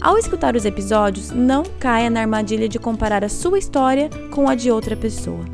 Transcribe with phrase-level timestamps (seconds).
[0.00, 4.54] Ao escutar os episódios, não caia na armadilha de comparar a sua história com a
[4.54, 5.44] de outra pessoa.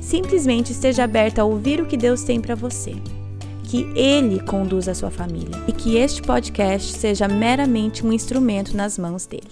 [0.00, 2.94] Simplesmente esteja aberta a ouvir o que Deus tem para você.
[3.64, 8.96] Que Ele conduza a sua família e que este podcast seja meramente um instrumento nas
[8.96, 9.50] mãos dele.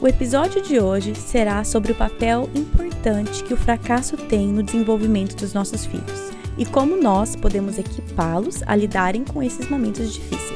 [0.00, 5.34] O episódio de hoje será sobre o papel importante que o fracasso tem no desenvolvimento
[5.34, 10.53] dos nossos filhos e como nós podemos equipá-los a lidarem com esses momentos difíceis.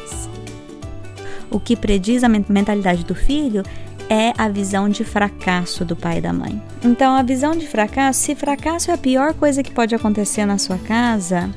[1.51, 3.63] O que prediz a mentalidade do filho
[4.09, 6.61] é a visão de fracasso do pai e da mãe.
[6.83, 10.59] Então, a visão de fracasso, se fracasso é a pior coisa que pode acontecer na
[10.59, 11.51] sua casa,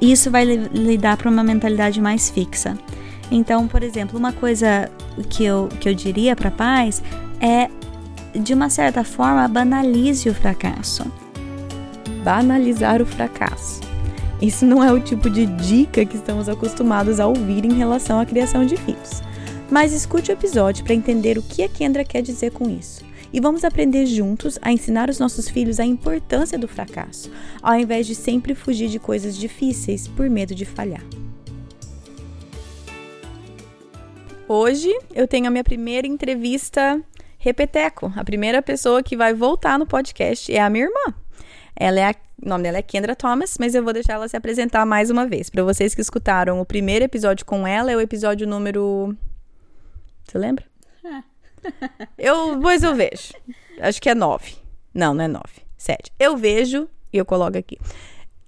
[0.00, 2.76] isso vai lhe dar para uma mentalidade mais fixa.
[3.30, 4.90] Então, por exemplo, uma coisa
[5.30, 7.02] que eu, que eu diria para pais
[7.40, 7.70] é,
[8.34, 11.04] de uma certa forma, banalize o fracasso.
[12.24, 13.80] Banalizar o fracasso.
[14.40, 18.26] Isso não é o tipo de dica que estamos acostumados a ouvir em relação à
[18.26, 19.22] criação de filhos.
[19.72, 23.02] Mas escute o episódio para entender o que a Kendra quer dizer com isso.
[23.32, 28.06] E vamos aprender juntos a ensinar os nossos filhos a importância do fracasso, ao invés
[28.06, 31.02] de sempre fugir de coisas difíceis por medo de falhar.
[34.46, 37.02] Hoje eu tenho a minha primeira entrevista
[37.38, 38.12] repeteco.
[38.14, 41.14] A primeira pessoa que vai voltar no podcast é a minha irmã.
[41.74, 44.36] Ela é a, o nome dela é Kendra Thomas, mas eu vou deixar ela se
[44.36, 45.48] apresentar mais uma vez.
[45.48, 49.16] Para vocês que escutaram o primeiro episódio com ela, é o episódio número
[50.32, 50.64] você lembra?
[51.04, 51.22] É.
[52.18, 53.34] eu, pois eu vejo.
[53.80, 54.56] Acho que é nove.
[54.94, 55.62] Não, não é nove.
[55.76, 56.10] Sete.
[56.18, 57.78] Eu vejo e eu coloco aqui.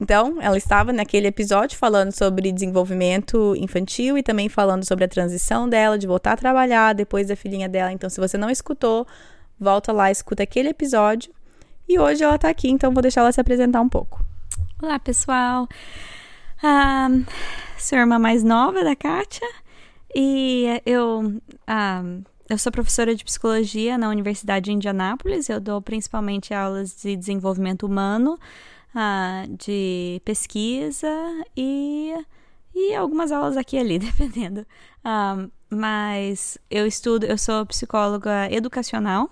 [0.01, 5.69] Então, ela estava naquele episódio falando sobre desenvolvimento infantil e também falando sobre a transição
[5.69, 7.92] dela, de voltar a trabalhar depois da filhinha dela.
[7.92, 9.07] Então, se você não escutou,
[9.58, 11.33] volta lá, escuta aquele episódio.
[11.89, 14.25] E hoje ela está aqui, então vou deixar ela se apresentar um pouco.
[14.83, 15.69] Olá, pessoal.
[16.63, 17.08] Ah,
[17.79, 19.47] sou a irmã mais nova da Kátia.
[20.14, 22.02] E eu, ah,
[22.48, 25.48] eu sou professora de psicologia na Universidade de Indianápolis.
[25.48, 28.39] Eu dou principalmente aulas de desenvolvimento humano,
[28.95, 31.08] ah, de pesquisa
[31.57, 32.14] e,
[32.75, 34.67] e algumas aulas aqui e ali, dependendo.
[35.05, 39.29] Ah, mas eu estudo, eu sou psicóloga educacional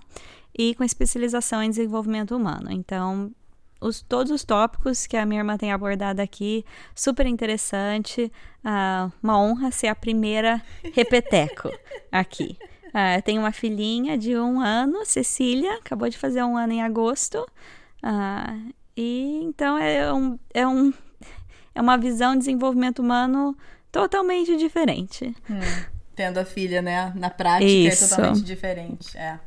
[0.58, 2.70] e com especialização em desenvolvimento humano.
[2.70, 3.32] Então,
[3.82, 8.32] os, todos os tópicos que a minha irmã tem abordado aqui, super interessante.
[8.64, 10.62] Uh, uma honra ser a primeira
[10.94, 11.70] repeteco
[12.10, 12.56] aqui.
[12.94, 16.82] Uh, eu tenho uma filhinha de um ano, Cecília, acabou de fazer um ano em
[16.82, 17.46] agosto.
[18.02, 20.92] Uh, e então é, um, é, um,
[21.74, 23.56] é uma visão de desenvolvimento humano
[23.90, 25.34] totalmente diferente.
[25.50, 25.60] Hum,
[26.14, 27.12] tendo a filha, né?
[27.16, 28.04] Na prática é Isso.
[28.04, 29.16] é totalmente diferente.
[29.16, 29.38] É.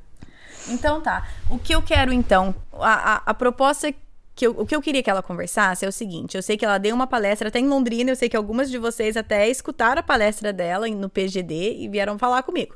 [0.68, 1.28] Então tá.
[1.50, 3.94] O que eu quero então, a, a, a proposta
[4.36, 6.66] que eu, o que eu queria que ela conversasse é o seguinte: eu sei que
[6.66, 10.02] ela deu uma palestra até em Londrina, eu sei que algumas de vocês até escutaram
[10.02, 12.76] a palestra dela no PGD e vieram falar comigo.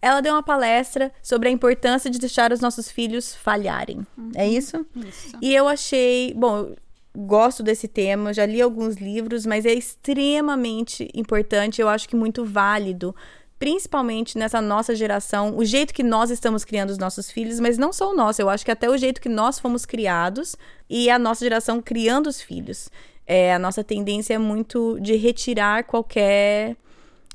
[0.00, 4.06] Ela deu uma palestra sobre a importância de deixar os nossos filhos falharem.
[4.16, 4.32] Uhum.
[4.34, 4.84] É isso?
[4.96, 5.36] Isso.
[5.40, 6.34] E eu achei.
[6.34, 6.74] Bom,
[7.16, 12.44] gosto desse tema, já li alguns livros, mas é extremamente importante, eu acho que muito
[12.44, 13.14] válido
[13.62, 17.92] principalmente nessa nossa geração, o jeito que nós estamos criando os nossos filhos, mas não
[17.92, 20.56] só o nosso, eu acho que até o jeito que nós fomos criados
[20.90, 22.90] e a nossa geração criando os filhos.
[23.24, 26.76] É, a nossa tendência é muito de retirar qualquer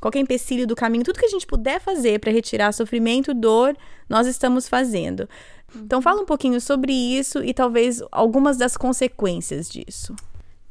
[0.01, 3.73] qualquer empecilho do caminho, tudo que a gente puder fazer para retirar sofrimento, dor,
[4.09, 5.29] nós estamos fazendo.
[5.73, 10.13] Então fala um pouquinho sobre isso e talvez algumas das consequências disso.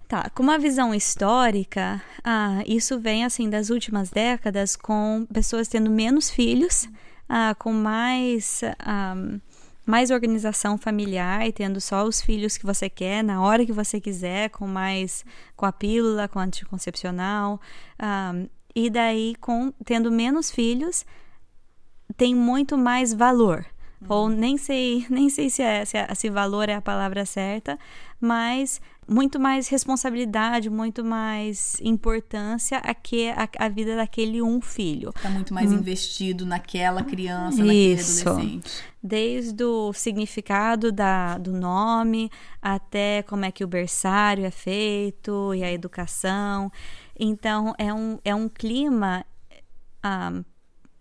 [0.09, 5.91] Tá, com uma visão histórica, ah, isso vem assim das últimas décadas com pessoas tendo
[5.91, 6.89] menos filhos,
[7.28, 9.16] ah, com mais, ah,
[9.84, 14.01] mais organização familiar e tendo só os filhos que você quer na hora que você
[14.01, 15.25] quiser, com mais
[15.57, 17.60] com a pílula, com a anticoncepcional,
[17.98, 18.33] ah,
[18.77, 21.04] e daí com tendo menos filhos
[22.16, 23.66] tem muito mais valor.
[24.01, 24.07] Uhum.
[24.09, 27.78] Ou nem sei, nem sei se, é, se, é, se valor é a palavra certa,
[28.21, 35.11] mas muito mais responsabilidade, muito mais importância a que a, a vida daquele um filho.
[35.15, 35.77] Está muito mais hum.
[35.77, 38.29] investido naquela criança, naquele Isso.
[38.29, 38.85] adolescente.
[39.03, 42.31] Desde o significado da, do nome
[42.61, 46.71] até como é que o berçário é feito e a educação.
[47.19, 49.25] Então, é um, é um clima.
[50.05, 50.43] Um, ah,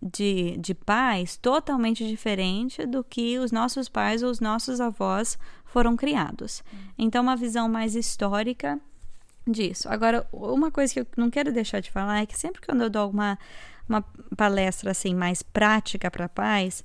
[0.05, 5.97] de, de pais totalmente diferente do que os nossos pais ou os nossos avós foram
[5.97, 6.63] criados.
[6.97, 8.79] Então, uma visão mais histórica
[9.47, 9.89] disso.
[9.89, 12.89] Agora, uma coisa que eu não quero deixar de falar é que sempre que eu
[12.89, 13.37] dou alguma
[13.87, 14.03] uma
[14.35, 16.83] palestra assim mais prática para pais,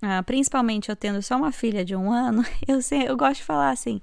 [0.00, 3.44] uh, principalmente eu tendo só uma filha de um ano, eu, sei, eu gosto de
[3.44, 4.00] falar assim: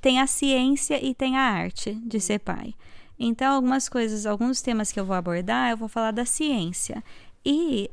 [0.00, 2.74] tem a ciência e tem a arte de ser pai.
[3.18, 7.02] Então, algumas coisas, alguns temas que eu vou abordar, eu vou falar da ciência.
[7.50, 7.90] E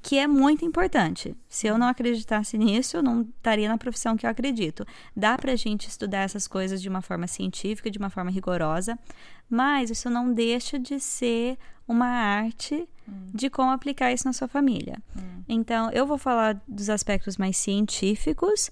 [0.00, 1.36] que é muito importante.
[1.48, 4.86] Se eu não acreditasse nisso, eu não estaria na profissão que eu acredito.
[5.14, 8.98] Dá para a gente estudar essas coisas de uma forma científica, de uma forma rigorosa,
[9.50, 13.12] mas isso não deixa de ser uma arte hum.
[13.34, 14.96] de como aplicar isso na sua família.
[15.16, 15.42] Hum.
[15.48, 18.70] Então, eu vou falar dos aspectos mais científicos,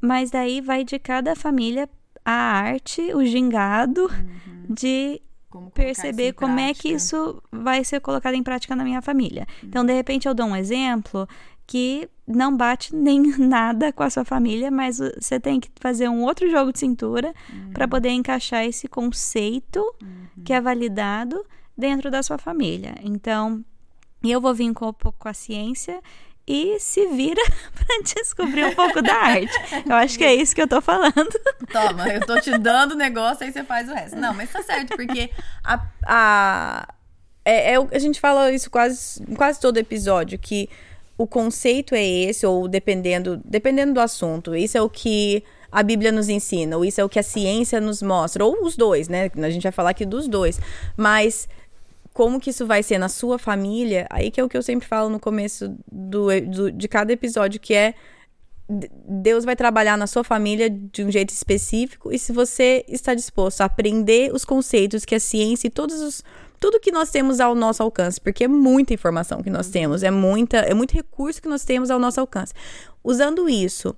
[0.00, 1.88] mas daí vai de cada família
[2.24, 4.74] a arte, o gingado uhum.
[4.74, 5.20] de
[5.52, 9.46] como perceber como é que isso vai ser colocado em prática na minha família.
[9.62, 9.68] Uhum.
[9.68, 11.28] Então, de repente, eu dou um exemplo
[11.66, 16.22] que não bate nem nada com a sua família, mas você tem que fazer um
[16.22, 17.72] outro jogo de cintura uhum.
[17.74, 20.42] para poder encaixar esse conceito uhum.
[20.42, 21.44] que é validado
[21.76, 22.94] dentro da sua família.
[23.02, 23.62] Então,
[24.24, 26.00] eu vou vir com um pouco com a ciência
[26.46, 27.42] e se vira
[27.74, 29.52] para descobrir um pouco da arte.
[29.88, 31.30] Eu acho que é isso que eu tô falando.
[31.70, 34.16] Toma, eu tô te dando o negócio, aí você faz o resto.
[34.16, 35.30] Não, mas tá certo, porque
[35.64, 36.88] a, a,
[37.44, 40.68] é, é, a gente fala isso quase, quase todo episódio, que
[41.16, 46.12] o conceito é esse, ou dependendo, dependendo do assunto, isso é o que a Bíblia
[46.12, 49.30] nos ensina, ou isso é o que a ciência nos mostra, ou os dois, né?
[49.36, 50.60] A gente vai falar aqui dos dois.
[50.96, 51.48] Mas
[52.12, 54.86] como que isso vai ser na sua família, aí que é o que eu sempre
[54.86, 57.94] falo no começo do, do, de cada episódio, que é
[58.68, 63.60] Deus vai trabalhar na sua família de um jeito específico e se você está disposto
[63.60, 66.22] a aprender os conceitos que a ciência e todos os
[66.60, 70.12] tudo que nós temos ao nosso alcance, porque é muita informação que nós temos, é
[70.12, 72.54] muita é muito recurso que nós temos ao nosso alcance.
[73.02, 73.96] Usando isso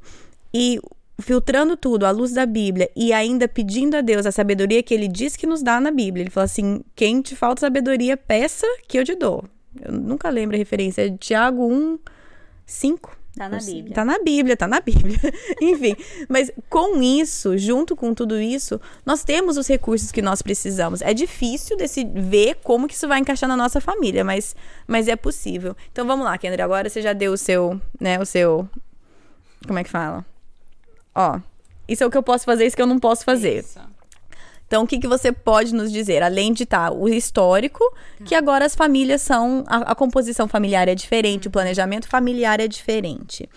[0.52, 0.80] e
[1.20, 5.08] filtrando tudo à luz da Bíblia e ainda pedindo a Deus a sabedoria que ele
[5.08, 6.22] diz que nos dá na Bíblia.
[6.22, 9.44] Ele fala assim: quem te falta sabedoria, peça que eu te dou.
[9.80, 11.98] Eu nunca lembro a referência, é Tiago 1,
[12.64, 13.24] 5.
[13.36, 13.94] Tá na Bíblia.
[13.94, 15.18] Tá na Bíblia, tá na Bíblia.
[15.60, 15.96] Enfim,
[16.28, 21.02] mas com isso, junto com tudo isso, nós temos os recursos que nós precisamos.
[21.02, 24.54] É difícil desse, ver como que isso vai encaixar na nossa família, mas,
[24.86, 25.76] mas é possível.
[25.90, 28.68] Então vamos lá, Kendra, agora você já deu o seu, né, o seu
[29.66, 30.24] como é que fala?
[31.14, 31.40] Ó,
[31.88, 33.60] isso é o que eu posso fazer, isso que eu não posso fazer.
[33.60, 33.80] Isso.
[34.66, 36.22] Então, o que, que você pode nos dizer?
[36.22, 37.84] Além de estar tá, o histórico,
[38.18, 38.24] tá.
[38.24, 39.62] que agora as famílias são.
[39.66, 41.50] A, a composição familiar é diferente, uhum.
[41.50, 43.48] o planejamento familiar é diferente.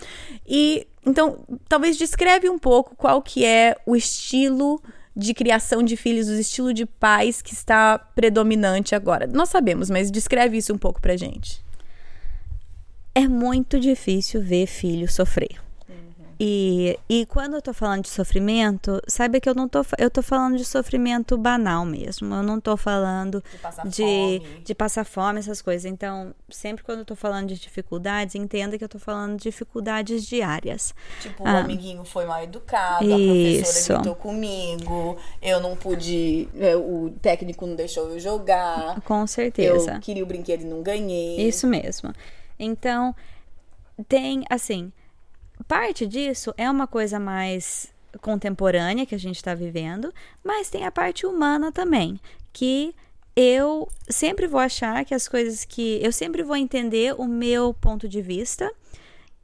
[0.45, 1.39] E então,
[1.69, 4.81] talvez descreve um pouco qual que é o estilo
[5.15, 9.25] de criação de filhos, o estilo de pais que está predominante agora.
[9.25, 11.63] Nós sabemos, mas descreve isso um pouco pra gente.
[13.15, 15.66] É muito difícil ver filho sofrer.
[16.39, 20.21] E, e quando eu tô falando de sofrimento, saiba que eu não tô, eu tô
[20.21, 22.33] falando de sofrimento banal mesmo.
[22.35, 24.61] Eu não tô falando de passar, de, fome.
[24.63, 25.85] de passar fome, essas coisas.
[25.85, 30.25] Então, sempre quando eu tô falando de dificuldades, entenda que eu tô falando de dificuldades
[30.25, 30.93] diárias.
[31.21, 33.13] Tipo, ah, o amiguinho foi mal educado, isso.
[33.13, 39.01] a professora gritou comigo, eu não pude, é, o técnico não deixou eu jogar.
[39.01, 39.95] Com certeza.
[39.95, 41.47] Eu queria o brinquedo e não ganhei.
[41.47, 42.13] Isso mesmo.
[42.59, 43.15] Então,
[44.07, 44.91] tem, assim,
[45.63, 50.91] parte disso é uma coisa mais contemporânea que a gente está vivendo, mas tem a
[50.91, 52.19] parte humana também,
[52.51, 52.95] que
[53.35, 55.99] eu sempre vou achar que as coisas que.
[56.01, 58.71] Eu sempre vou entender o meu ponto de vista.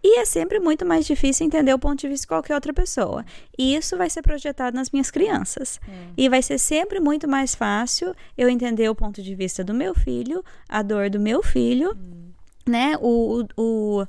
[0.05, 3.23] E é sempre muito mais difícil entender o ponto de vista de qualquer outra pessoa.
[3.57, 5.79] E isso vai ser projetado nas minhas crianças.
[5.87, 6.11] Hum.
[6.17, 9.95] E vai ser sempre muito mais fácil eu entender o ponto de vista do meu
[9.95, 12.31] filho, a dor do meu filho, hum.
[12.67, 12.97] né?
[12.99, 14.07] O, o, o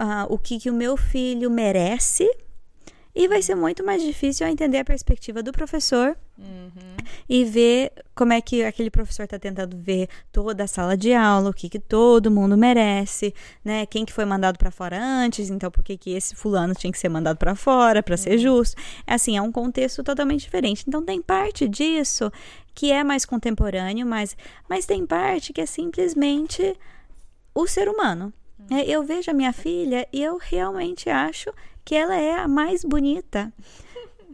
[0.00, 2.28] uh, o que, que o meu filho merece
[3.14, 6.96] e vai ser muito mais difícil eu entender a perspectiva do professor uhum.
[7.28, 11.50] e ver como é que aquele professor está tentando ver toda a sala de aula,
[11.50, 13.32] o que, que todo mundo merece,
[13.64, 13.86] né?
[13.86, 16.98] Quem que foi mandado para fora antes, então por que, que esse fulano tinha que
[16.98, 18.18] ser mandado para fora para uhum.
[18.18, 18.76] ser justo?
[19.06, 20.84] É assim, é um contexto totalmente diferente.
[20.88, 22.32] Então tem parte disso
[22.74, 24.36] que é mais contemporâneo, mas,
[24.68, 26.76] mas tem parte que é simplesmente
[27.54, 28.32] o ser humano.
[28.70, 31.52] É, eu vejo a minha filha e eu realmente acho
[31.84, 33.52] que ela é a mais bonita.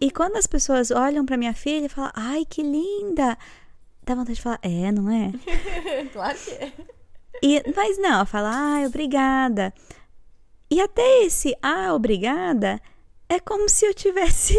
[0.00, 3.36] E quando as pessoas olham para minha filha e falam, ai, que linda,
[4.02, 5.32] dá vontade de falar, é, não é?
[6.12, 6.72] claro que é.
[7.42, 9.74] E, mas não, fala, ai, obrigada.
[10.70, 12.80] E até esse, ah, obrigada,
[13.28, 14.56] é como se eu tivesse,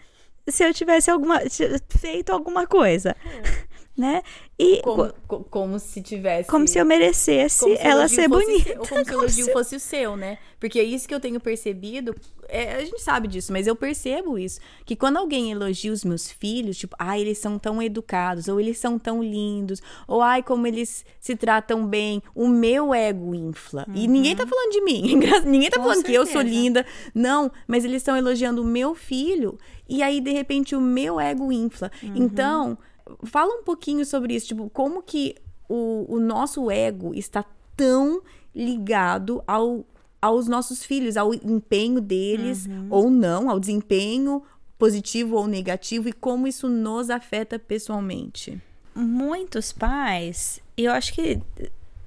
[0.48, 1.40] se eu tivesse alguma,
[1.88, 3.66] feito alguma coisa, é.
[3.96, 4.22] né?
[4.58, 6.50] E como, co como se tivesse.
[6.50, 8.80] Como se eu merecesse se ela ser bonita.
[8.80, 9.52] ou como se o elogio se...
[9.52, 10.38] fosse o seu, né?
[10.58, 12.12] Porque é isso que eu tenho percebido.
[12.48, 14.58] É, a gente sabe disso, mas eu percebo isso.
[14.84, 18.78] Que quando alguém elogia os meus filhos, tipo, ai, eles são tão educados, ou eles
[18.78, 23.84] são tão lindos, ou ai, como eles se tratam bem, o meu ego infla.
[23.86, 23.94] Uhum.
[23.94, 25.20] E ninguém tá falando de mim.
[25.46, 26.12] ninguém tá Com falando certeza.
[26.12, 26.84] que eu sou linda.
[27.14, 29.56] Não, mas eles estão elogiando o meu filho.
[29.88, 31.92] E aí, de repente, o meu ego infla.
[32.02, 32.12] Uhum.
[32.16, 32.78] Então
[33.24, 35.34] Fala um pouquinho sobre isso, tipo, como que
[35.68, 37.44] o, o nosso ego está
[37.76, 38.22] tão
[38.54, 39.84] ligado ao,
[40.20, 42.86] aos nossos filhos, ao empenho deles uhum.
[42.90, 44.42] ou não, ao desempenho
[44.78, 48.60] positivo ou negativo e como isso nos afeta pessoalmente.
[48.94, 51.40] Muitos pais, eu acho que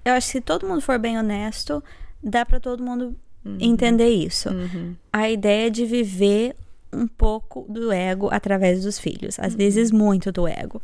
[0.03, 1.84] eu acho que se todo mundo for bem honesto,
[2.24, 3.15] dá para todo mundo
[3.46, 3.58] uhum.
[3.60, 4.50] entender isso.
[4.50, 4.96] Uhum.
[5.13, 6.55] A ideia de viver
[6.94, 9.58] um pouco do ego através dos filhos, às uhum.
[9.58, 10.82] vezes muito do ego.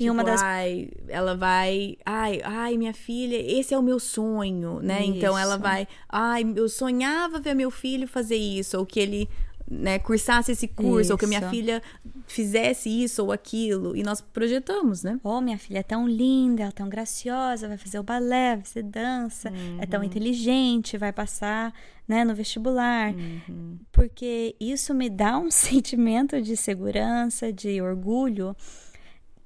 [0.00, 0.42] E tipo, uma das.
[0.42, 1.98] Ai, ela vai.
[2.06, 5.02] Ai, ai, minha filha, esse é o meu sonho, né?
[5.02, 5.12] Isso.
[5.12, 5.86] Então ela vai.
[6.08, 9.28] Ai, eu sonhava ver meu filho fazer isso, ou que ele
[9.70, 11.12] né, cursasse esse curso, isso.
[11.12, 11.80] ou que minha filha
[12.26, 13.96] fizesse isso ou aquilo.
[13.96, 15.20] E nós projetamos, né?
[15.22, 18.64] Oh, minha filha é tão linda, ela é tão graciosa, vai fazer o balé, vai
[18.64, 19.78] fazer dança, uhum.
[19.80, 20.06] é tão uhum.
[20.06, 21.72] inteligente, vai passar
[22.08, 23.14] né, no vestibular.
[23.14, 23.78] Uhum.
[23.92, 28.56] Porque isso me dá um sentimento de segurança, de orgulho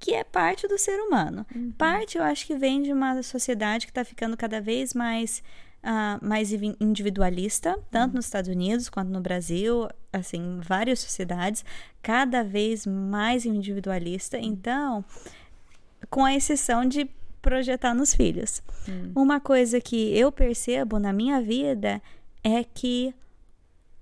[0.00, 1.46] que é parte do ser humano.
[1.54, 1.72] Uhum.
[1.72, 5.42] Parte, eu acho que vem de uma sociedade que está ficando cada vez mais
[5.84, 6.50] uh, mais
[6.80, 8.16] individualista, tanto uhum.
[8.16, 11.64] nos Estados Unidos quanto no Brasil, assim, várias sociedades,
[12.02, 14.38] cada vez mais individualista.
[14.38, 14.44] Uhum.
[14.44, 15.04] Então,
[16.08, 17.08] com a exceção de
[17.42, 18.62] projetar nos filhos.
[18.88, 19.12] Uhum.
[19.14, 22.00] Uma coisa que eu percebo na minha vida
[22.42, 23.14] é que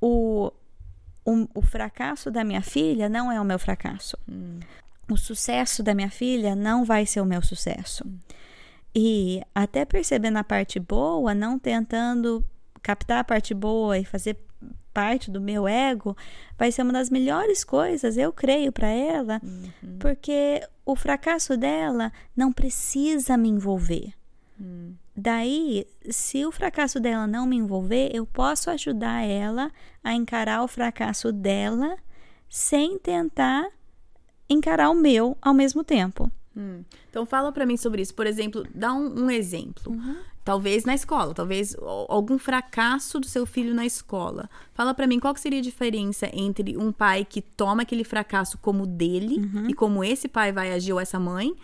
[0.01, 0.53] o,
[1.25, 4.17] o, o, fracasso da minha filha não é o meu fracasso.
[4.29, 4.61] Hum.
[5.11, 8.05] O sucesso da minha filha não vai ser o meu sucesso.
[8.07, 8.19] Hum.
[8.95, 12.45] E até percebendo a parte boa, não tentando
[12.83, 14.37] captar a parte boa e fazer
[14.93, 16.17] parte do meu ego,
[16.59, 19.97] vai ser uma das melhores coisas, eu creio, para ela, uhum.
[19.99, 24.13] porque o fracasso dela não precisa me envolver.
[24.61, 24.95] Uhum.
[25.17, 29.71] Daí, se o fracasso dela não me envolver, eu posso ajudar ela
[30.03, 31.97] a encarar o fracasso dela
[32.49, 33.69] sem tentar
[34.49, 36.31] encarar o meu ao mesmo tempo.
[36.57, 36.83] Hum.
[37.11, 38.15] Então fala para mim sobre isso.
[38.15, 39.93] Por exemplo, dá um, um exemplo.
[39.93, 40.17] Uhum.
[40.45, 41.77] Talvez na escola, talvez
[42.09, 44.51] algum fracasso do seu filho na escola.
[44.75, 48.85] Fala para mim qual seria a diferença entre um pai que toma aquele fracasso como
[48.85, 49.69] dele uhum.
[49.69, 51.55] e como esse pai vai agir ou essa mãe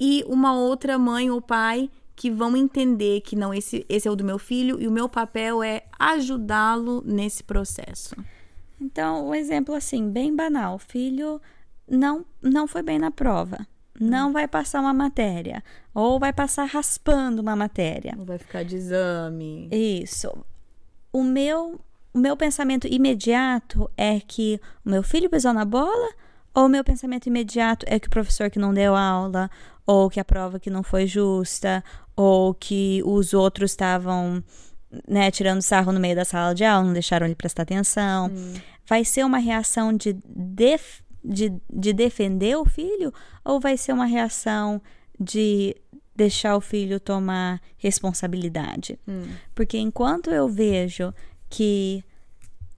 [0.00, 4.16] e uma outra mãe ou pai que vão entender que não esse esse é o
[4.16, 8.16] do meu filho e o meu papel é ajudá-lo nesse processo.
[8.80, 11.40] Então, um exemplo assim, bem banal, filho
[11.86, 13.66] não não foi bem na prova
[13.98, 15.62] não vai passar uma matéria,
[15.94, 18.14] ou vai passar raspando uma matéria.
[18.18, 19.68] Ou vai ficar de exame.
[19.70, 20.32] Isso.
[21.12, 21.80] O meu,
[22.12, 26.12] o meu pensamento imediato é que o meu filho pisou na bola,
[26.52, 29.50] ou o meu pensamento imediato é que o professor que não deu aula,
[29.86, 31.82] ou que a prova que não foi justa,
[32.16, 34.42] ou que os outros estavam
[35.08, 38.26] né, tirando sarro no meio da sala de aula, não deixaram ele prestar atenção.
[38.26, 38.54] Hum.
[38.86, 43.12] Vai ser uma reação de def de, de defender o filho
[43.44, 44.82] ou vai ser uma reação
[45.18, 45.74] de
[46.14, 48.98] deixar o filho tomar responsabilidade?
[49.08, 49.26] Hum.
[49.54, 51.14] Porque enquanto eu vejo
[51.48, 52.04] que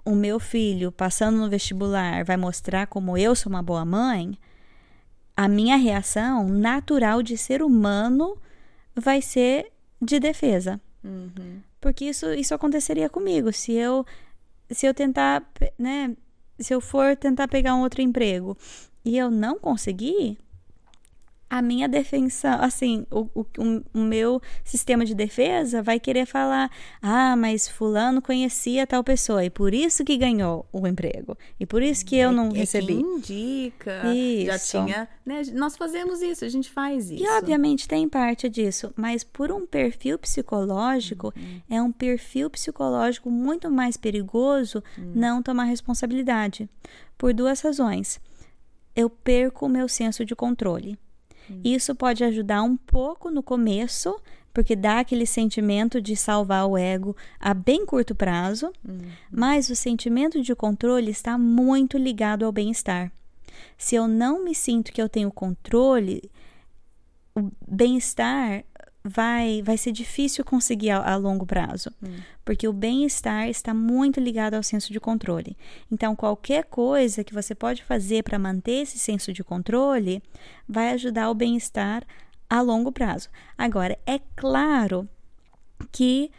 [0.05, 4.39] o meu filho passando no vestibular vai mostrar como eu sou uma boa mãe,
[5.37, 8.39] a minha reação natural de ser humano
[8.95, 10.81] vai ser de defesa.
[11.03, 11.61] Uhum.
[11.81, 13.53] Porque isso, isso aconteceria comigo.
[13.53, 14.05] Se eu,
[14.71, 15.45] se eu tentar,
[15.79, 16.17] né,
[16.59, 18.57] se eu for tentar pegar um outro emprego
[19.05, 20.39] e eu não conseguir,
[21.49, 23.47] a minha defesa, assim, o, o,
[23.95, 29.51] o, meu sistema de defesa vai querer falar: ah, mas Fulano conhecia tal pessoa e
[29.51, 32.95] por isso que ganhou o emprego e por isso que eu não é, recebi.
[32.95, 34.47] É indica, isso.
[34.47, 35.09] já tinha.
[35.25, 35.43] Né?
[35.55, 37.23] Nós fazemos isso, a gente faz isso.
[37.23, 41.61] E obviamente tem parte disso, mas por um perfil psicológico, uhum.
[41.71, 45.13] é um perfil psicológico muito mais perigoso uhum.
[45.15, 46.69] não tomar responsabilidade.
[47.17, 48.21] Por duas razões.
[48.95, 50.99] Eu perco o meu senso de controle.
[51.51, 51.61] Hum.
[51.65, 54.21] Isso pode ajudar um pouco no começo,
[54.53, 58.99] porque dá aquele sentimento de salvar o ego a bem curto prazo, uhum.
[59.31, 63.13] mas o sentimento de controle está muito ligado ao bem-estar.
[63.77, 66.31] Se eu não me sinto que eu tenho controle,
[67.35, 68.65] o bem-estar
[69.07, 72.17] vai, vai ser difícil conseguir a, a longo prazo, hum.
[72.45, 75.57] porque o bem-estar está muito ligado ao senso de controle.
[75.91, 80.23] Então, qualquer coisa que você pode fazer para manter esse senso de controle
[80.69, 82.05] vai ajudar o bem-estar
[82.51, 83.29] a longo prazo.
[83.57, 85.09] Agora, é claro
[85.93, 86.31] que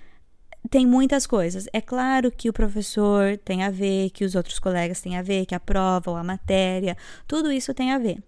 [0.69, 1.67] tem muitas coisas.
[1.71, 5.45] É claro que o professor tem a ver, que os outros colegas têm a ver,
[5.45, 8.21] que a prova ou a matéria, tudo isso tem a ver.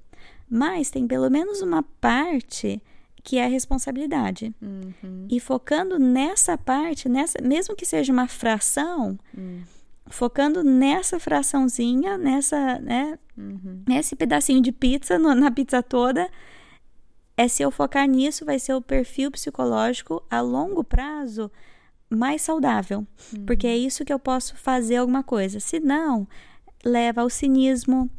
[0.50, 2.82] Mas tem pelo menos uma parte
[3.24, 4.54] que é a responsabilidade.
[4.62, 5.28] Uhum.
[5.30, 9.62] E focando nessa parte, nessa, mesmo que seja uma fração, Hum.
[10.08, 13.84] focando nessa fraçãozinha, nessa, né, Uhum.
[13.88, 16.30] nesse pedacinho de pizza, no- na pizza toda,
[17.38, 21.50] é se eu focar nisso, vai ser o perfil psicológico a longo prazo
[22.10, 23.06] mais saudável.
[23.46, 25.60] Porque é isso que eu posso fazer alguma coisa.
[25.60, 26.28] Se não,
[26.84, 28.10] leva ao cinismo,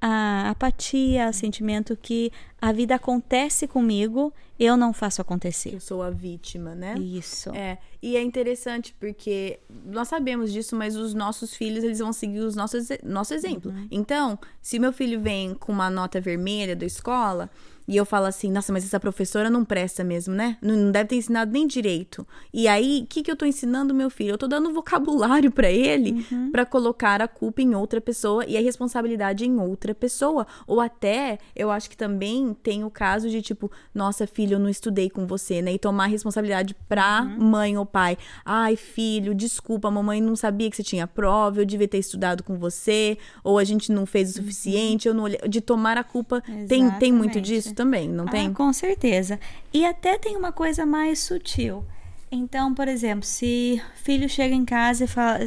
[0.00, 5.74] à apatia, ao sentimento que a vida acontece comigo, eu não faço acontecer.
[5.74, 6.94] Eu sou a vítima, né?
[6.98, 7.50] Isso.
[7.54, 12.40] É, e é interessante porque nós sabemos disso, mas os nossos filhos, eles vão seguir
[12.40, 13.72] os nossos, nosso exemplo.
[13.90, 17.50] Então, se meu filho vem com uma nota vermelha da escola
[17.88, 20.58] e eu falo assim, nossa, mas essa professora não presta mesmo, né?
[20.60, 22.26] Não, não deve ter ensinado nem direito.
[22.52, 24.32] E aí, o que, que eu tô ensinando meu filho?
[24.32, 28.60] Eu tô dando vocabulário pra ele pra colocar a culpa em outra pessoa e a
[28.60, 30.46] responsabilidade em outra pessoa.
[30.66, 34.68] Ou até, eu acho que também tem o caso de tipo, nossa, filho, eu não
[34.68, 35.72] estudei com você, né?
[35.72, 38.18] E tomar responsabilidade pra mãe ou pai.
[38.44, 42.42] Ai, filho, desculpa, a mamãe não sabia que você tinha prova, eu devia ter estudado
[42.42, 45.38] com você, ou a gente não fez o suficiente, eu não olhei.
[45.48, 46.42] De tomar a culpa.
[46.68, 48.52] Tem, tem muito disso também, não Ah, tem?
[48.52, 49.38] com certeza.
[49.72, 51.84] E até tem uma coisa mais sutil.
[52.30, 55.38] Então, por exemplo, se filho chega em casa e fala,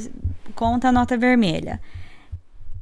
[0.56, 1.80] conta a nota vermelha.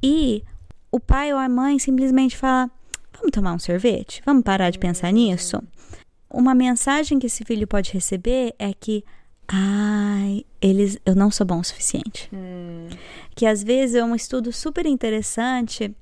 [0.02, 0.44] E
[0.92, 2.70] o pai ou a mãe simplesmente fala:
[3.18, 4.22] Vamos tomar um sorvete?
[4.26, 5.62] Vamos parar de pensar nisso?
[6.30, 9.04] Uma mensagem que esse filho pode receber é que,
[9.48, 12.30] ai, eles, eu não sou bom o suficiente.
[13.36, 15.94] Que às vezes é um estudo super interessante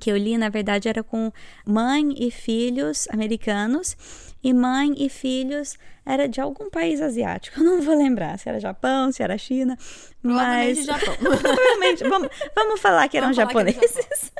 [0.00, 1.32] que eu li, na verdade, era com
[1.66, 3.96] mãe e filhos americanos
[4.42, 7.58] e mãe e filhos era de algum país asiático.
[7.60, 9.78] Eu não vou lembrar se era Japão, se era China,
[10.22, 11.14] mas Japão.
[11.16, 14.32] provavelmente vamos, vamos falar que eram Vamos falar que japoneses.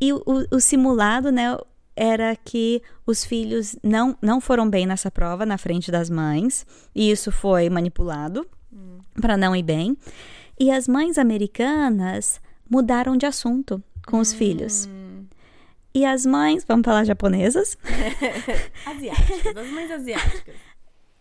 [0.00, 1.56] e o, o simulado, né,
[1.94, 7.10] era que os filhos não não foram bem nessa prova na frente das mães e
[7.10, 8.46] isso foi manipulado
[9.20, 9.96] para não ir bem.
[10.58, 14.88] E as mães americanas mudaram de assunto com os filhos.
[15.94, 17.76] E as mães, vamos falar japonesas,
[18.86, 20.54] Asiáticas, das mães asiáticas.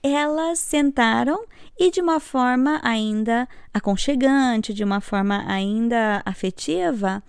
[0.01, 1.45] elas sentaram
[1.77, 7.21] e de uma forma ainda aconchegante, de uma forma ainda afetiva,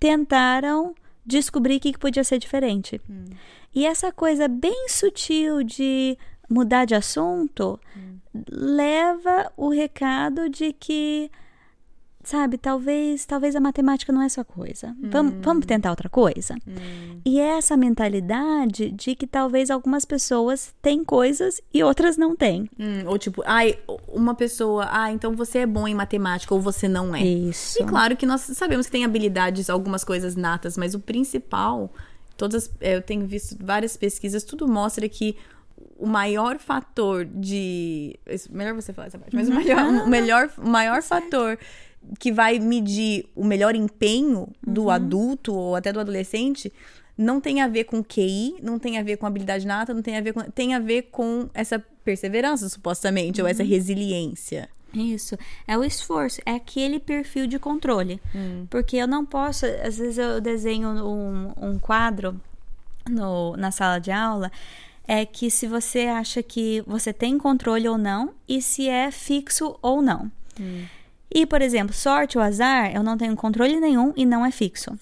[0.00, 0.94] tentaram
[1.24, 3.00] descobrir o que que podia ser diferente.
[3.74, 6.18] E essa coisa bem sutil de
[6.50, 7.80] mudar de assunto
[8.50, 11.30] leva o recado de que
[12.24, 14.94] sabe, talvez, talvez a matemática não é sua coisa.
[15.00, 16.56] Vamos, vamos tentar outra coisa.
[17.24, 22.68] E é essa mentalidade de que talvez algumas pessoas têm coisas e outras não têm.
[22.78, 26.88] Hum, ou tipo, ai, uma pessoa, ah, então você é bom em matemática ou você
[26.88, 27.22] não é.
[27.24, 27.82] Isso.
[27.82, 31.92] E claro que nós sabemos que tem habilidades, algumas coisas natas, mas o principal,
[32.36, 35.36] todas, é, eu tenho visto várias pesquisas, tudo mostra que
[35.98, 38.18] o maior fator de.
[38.26, 41.58] isso, Melhor você falar essa parte, mas o melhor, o melhor, o maior fator
[42.18, 46.72] que vai medir o melhor empenho do adulto ou até do adolescente
[47.16, 50.16] não tem a ver com QI, não tem a ver com habilidade nata, não tem
[50.16, 50.40] a ver com.
[50.42, 54.68] Tem a ver com essa perseverança, supostamente, ou essa resiliência.
[54.92, 55.36] Isso.
[55.66, 58.20] É o esforço, é aquele perfil de controle.
[58.70, 62.40] Porque eu não posso, às vezes eu desenho um, um quadro
[63.08, 64.50] no, na sala de aula,
[65.06, 69.76] é que se você acha que você tem controle ou não, e se é fixo
[69.82, 70.30] ou não.
[71.30, 74.98] E, por exemplo, sorte ou azar, eu não tenho controle nenhum e não é fixo.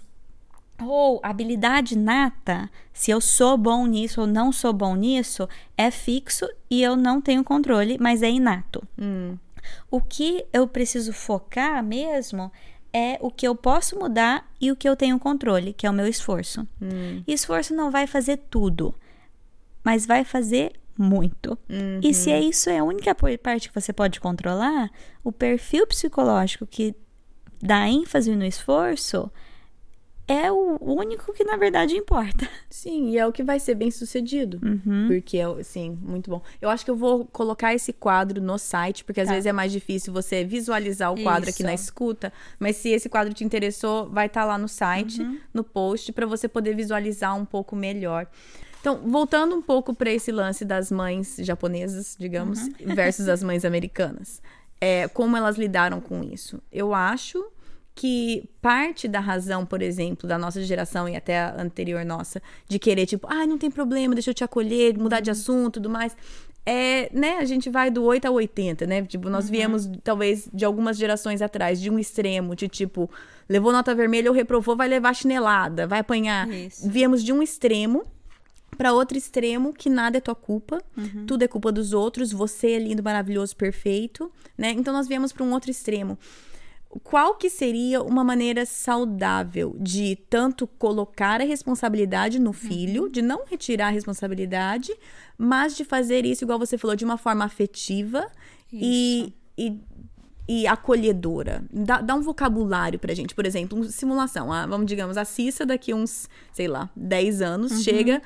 [0.80, 6.48] Ou habilidade nata, se eu sou bom nisso ou não sou bom nisso, é fixo
[6.70, 8.82] e eu não tenho controle, mas é inato.
[9.90, 12.50] O que eu preciso focar mesmo
[12.92, 15.94] é o que eu posso mudar e o que eu tenho controle, que é o
[15.94, 16.66] meu esforço.
[17.26, 18.94] E esforço não vai fazer tudo,
[19.84, 21.58] mas vai fazer muito.
[22.02, 24.90] E se é isso é a única parte que você pode controlar,
[25.24, 26.94] o perfil psicológico que
[27.62, 29.30] dá ênfase no esforço
[30.28, 32.48] é o único que na verdade importa.
[32.70, 34.58] Sim, e é o que vai ser bem sucedido.
[34.64, 35.08] Uhum.
[35.08, 36.40] Porque, é, sim, muito bom.
[36.60, 39.34] Eu acho que eu vou colocar esse quadro no site, porque às Tá.
[39.34, 41.66] vezes é mais difícil você visualizar o quadro aqui Isso.
[41.66, 42.32] na escuta.
[42.58, 45.38] Mas se esse quadro te interessou, vai estar lá no site, Uhum.
[45.52, 48.26] no post, para você poder visualizar um pouco melhor.
[48.82, 52.72] Então, voltando um pouco para esse lance das mães japonesas, digamos, Uhum.
[52.96, 54.42] versus as mães americanas.
[54.80, 56.60] É, como elas lidaram com isso?
[56.70, 57.46] Eu acho
[57.94, 62.78] que parte da razão, por exemplo, da nossa geração e até a anterior nossa, de
[62.80, 66.16] querer, tipo, ah, não tem problema, deixa eu te acolher, mudar de assunto tudo mais.
[66.66, 69.02] É, né, a gente vai do 8 ao 80, né?
[69.02, 73.08] Tipo, nós viemos, talvez, de algumas gerações atrás, de um extremo, de tipo,
[73.48, 76.48] levou nota vermelha ou reprovou, vai levar chinelada, vai apanhar.
[76.48, 76.88] Isso.
[76.88, 78.04] Viemos de um extremo
[78.76, 80.82] para outro extremo que nada é tua culpa,
[81.26, 84.70] tudo é culpa dos outros, você é lindo, maravilhoso, perfeito, né?
[84.70, 86.18] Então nós viemos para um outro extremo.
[87.02, 93.46] Qual que seria uma maneira saudável de tanto colocar a responsabilidade no filho, de não
[93.46, 94.92] retirar a responsabilidade,
[95.38, 98.26] mas de fazer isso, igual você falou, de uma forma afetiva
[98.70, 99.80] e, e,
[100.46, 101.64] e acolhedora?
[101.72, 103.34] Dá, dá um vocabulário pra gente.
[103.34, 104.52] Por exemplo, uma simulação.
[104.52, 108.20] Ah, vamos, digamos, a Cissa daqui uns, sei lá, 10 anos, chega,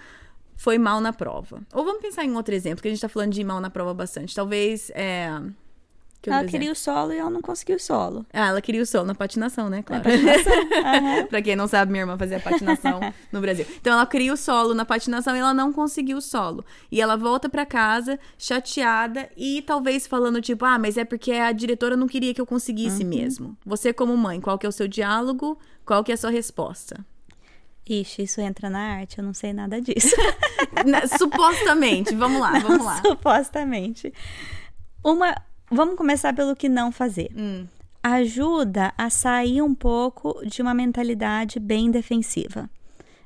[0.57, 1.61] foi mal na prova.
[1.73, 3.93] Ou vamos pensar em outro exemplo, que a gente tá falando de mal na prova
[3.95, 4.35] bastante.
[4.35, 5.31] Talvez, é...
[6.23, 8.25] que Ela queria o solo e ela não conseguiu o solo.
[8.33, 9.83] ah, ela queria o sol na patinação, né?
[9.83, 10.03] Claro.
[10.09, 11.27] Aham.
[11.27, 13.67] pra quem não sabe, minha irmã fazia patinação no Brasil.
[13.81, 16.65] Então ela queria o solo na patinação e ela não conseguiu o solo.
[16.91, 21.53] E ela volta pra casa chateada e talvez falando tipo, ah, mas é porque a
[21.53, 23.57] diretora não queria que eu conseguisse mesmo.
[23.65, 25.59] Você como mãe, qual que é o seu diálogo?
[25.85, 27.05] Qual que é a sua resposta?
[27.89, 30.15] Ixi, isso entra na arte, eu não sei nada disso.
[31.19, 33.01] Supostamente, vamos lá, vamos lá.
[33.01, 34.13] Supostamente.
[35.05, 35.35] Uma.
[35.71, 37.31] Vamos começar pelo que não fazer.
[37.37, 37.67] Hum,
[38.03, 42.71] Ajuda a sair um pouco de uma mentalidade bem defensiva.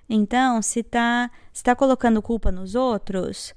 [0.09, 3.55] Então, se tá, se tá colocando culpa nos outros,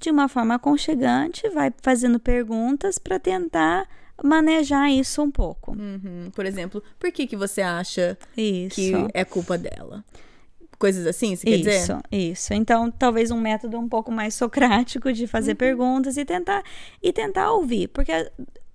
[0.00, 3.86] de uma forma aconchegante, vai fazendo perguntas para tentar
[4.22, 5.72] manejar isso um pouco.
[5.72, 6.30] uhum.
[6.34, 8.74] Por exemplo, por que que você acha Isso.
[8.74, 10.04] que é culpa dela?
[10.82, 11.82] Coisas assim, você quer dizer?
[11.82, 12.54] Isso, isso.
[12.54, 15.28] Então, talvez um método um pouco mais socrático de Uhum.
[15.28, 16.60] fazer perguntas e tentar
[17.00, 18.10] e tentar ouvir, porque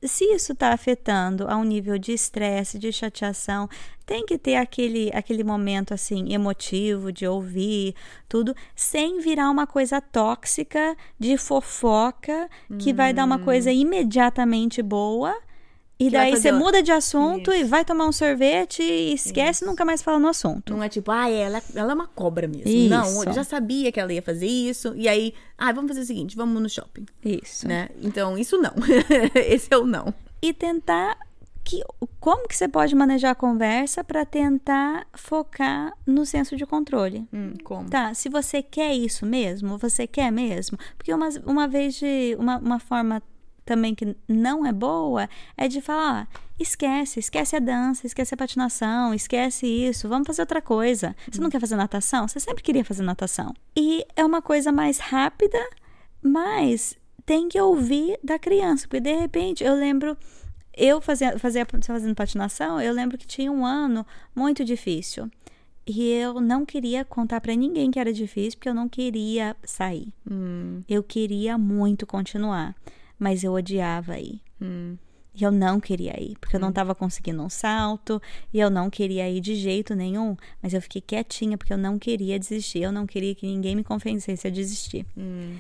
[0.02, 3.68] se isso está afetando a um nível de estresse, de chateação,
[4.06, 7.94] tem que ter aquele aquele momento assim emotivo de ouvir
[8.30, 12.48] tudo, sem virar uma coisa tóxica de fofoca
[12.80, 15.36] que vai dar uma coisa imediatamente boa.
[16.00, 17.70] E daí você muda de assunto e Isso.
[17.70, 20.74] vai tomar um sorvete e esquece e nunca mais fala no assunto.
[20.74, 22.70] Não é tipo, ah, ela, ela é uma cobra mesmo.
[22.70, 22.90] Isso.
[22.90, 24.94] Não, eu já sabia que ela ia fazer isso.
[24.96, 27.68] E aí, ah, vamos fazer o seguinte, vamos no shopping, Isso.
[27.68, 27.90] né?
[28.02, 28.74] Então, isso não.
[29.34, 30.14] Esse é o não.
[30.40, 31.18] E tentar
[31.68, 31.84] que
[32.20, 37.28] como que você pode manejar a conversa para tentar focar no senso de controle.
[37.34, 37.90] Hum, como?
[37.90, 42.58] Tá, se você quer isso mesmo, você quer mesmo, porque uma, uma vez de uma,
[42.58, 43.22] uma forma
[43.68, 48.38] também que não é boa é de falar, ó, esquece, esquece a dança, esquece a
[48.38, 51.16] patinação, esquece isso, vamos fazer outra coisa.
[51.30, 52.28] Você não quer fazer natação?
[52.28, 53.54] Você sempre queria fazer natação.
[53.76, 55.60] E é uma coisa mais rápida,
[56.22, 60.18] mas tem que ouvir da criança, porque de repente eu lembro
[60.74, 65.30] eu fazia, fazia fazendo patinação, eu lembro que tinha um ano muito difícil.
[65.88, 70.14] E eu não queria contar pra ninguém que era difícil, porque eu não queria sair.
[70.30, 72.76] Hum, Eu queria muito continuar,
[73.20, 74.42] mas eu odiava ir.
[74.62, 74.98] hum,
[75.36, 78.20] E eu não queria ir, porque eu não estava conseguindo um salto,
[78.52, 82.00] e eu não queria ir de jeito nenhum, mas eu fiquei quietinha porque eu não
[82.00, 85.06] queria desistir, eu não queria que ninguém me convencesse a desistir.
[85.16, 85.56] hum.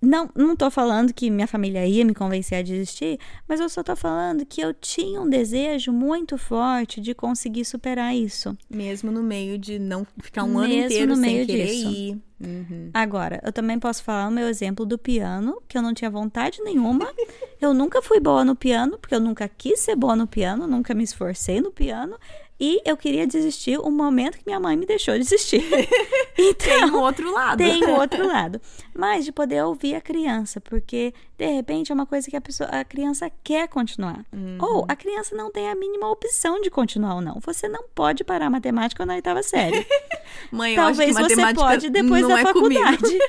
[0.00, 3.82] Não, não tô falando que minha família ia me convencer a desistir, mas eu só
[3.82, 8.56] tô falando que eu tinha um desejo muito forte de conseguir superar isso.
[8.70, 11.90] Mesmo no meio de não ficar um ano Mesmo inteiro no sem meio querer disso.
[11.90, 12.18] ir.
[12.40, 12.90] Uhum.
[12.94, 16.62] Agora, eu também posso falar o meu exemplo do piano, que eu não tinha vontade
[16.62, 17.12] nenhuma.
[17.60, 20.94] eu nunca fui boa no piano, porque eu nunca quis ser boa no piano, nunca
[20.94, 22.16] me esforcei no piano.
[22.60, 25.62] E eu queria desistir o momento que minha mãe me deixou desistir.
[26.34, 27.58] Tem então, o outro lado.
[27.58, 28.60] tem o outro lado.
[28.94, 32.68] Mas de poder ouvir a criança, porque de repente é uma coisa que a, pessoa,
[32.68, 34.24] a criança quer continuar.
[34.32, 34.58] Uhum.
[34.60, 37.40] Ou a criança não tem a mínima opção de continuar ou não.
[37.40, 39.84] Você não pode parar a matemática na oitava série.
[40.50, 42.98] Mãe, eu Talvez acho que você pode depois da é faculdade.
[42.98, 43.24] Comigo.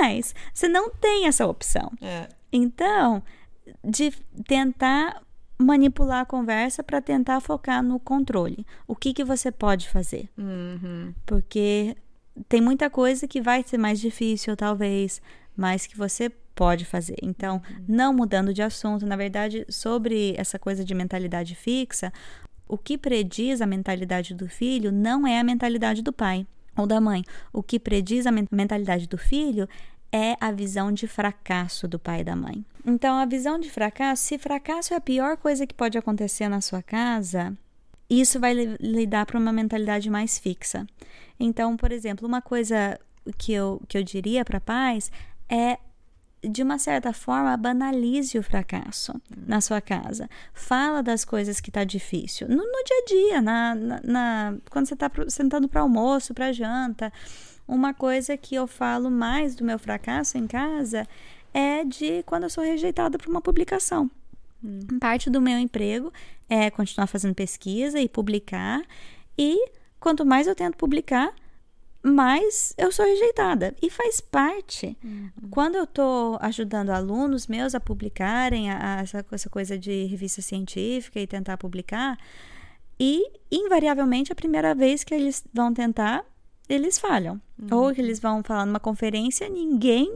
[0.00, 1.92] Mas você não tem essa opção.
[2.00, 2.28] É.
[2.52, 3.22] Então,
[3.84, 4.12] de
[4.46, 5.22] tentar
[5.58, 8.66] manipular a conversa para tentar focar no controle.
[8.86, 10.28] O que, que você pode fazer?
[10.36, 11.14] Uhum.
[11.24, 11.96] Porque
[12.48, 15.20] tem muita coisa que vai ser mais difícil, talvez,
[15.56, 17.16] mas que você pode fazer.
[17.22, 22.12] Então, não mudando de assunto, na verdade, sobre essa coisa de mentalidade fixa,
[22.68, 27.00] o que prediz a mentalidade do filho não é a mentalidade do pai ou da
[27.00, 27.22] mãe.
[27.52, 29.68] O que prediz a men- mentalidade do filho
[30.12, 32.64] é a visão de fracasso do pai e da mãe.
[32.84, 36.60] Então, a visão de fracasso, se fracasso é a pior coisa que pode acontecer na
[36.60, 37.56] sua casa,
[38.10, 40.86] isso vai lhe dar para uma mentalidade mais fixa.
[41.40, 42.98] Então, por exemplo, uma coisa
[43.38, 45.10] que eu, que eu diria para pais
[45.48, 45.78] é
[46.42, 49.12] de uma certa forma, banalize o fracasso
[49.46, 50.28] na sua casa.
[50.52, 52.48] Fala das coisas que tá difícil.
[52.48, 56.34] No, no dia a dia, na, na, na quando você tá pro, sentando para almoço,
[56.34, 57.12] para janta.
[57.66, 61.06] Uma coisa que eu falo mais do meu fracasso em casa
[61.54, 64.10] é de quando eu sou rejeitada por uma publicação.
[64.64, 64.80] Hum.
[65.00, 66.12] Parte do meu emprego
[66.48, 68.82] é continuar fazendo pesquisa e publicar.
[69.36, 71.34] E quanto mais eu tento publicar,
[72.02, 73.74] mais eu sou rejeitada.
[73.80, 74.96] E faz parte.
[75.02, 75.30] Uhum.
[75.50, 80.42] Quando eu estou ajudando alunos meus a publicarem a, a essa, essa coisa de revista
[80.42, 82.18] científica e tentar publicar,
[82.98, 86.24] e invariavelmente a primeira vez que eles vão tentar,
[86.68, 87.40] eles falham.
[87.70, 87.78] Uhum.
[87.78, 90.12] Ou que eles vão falar numa conferência, ninguém,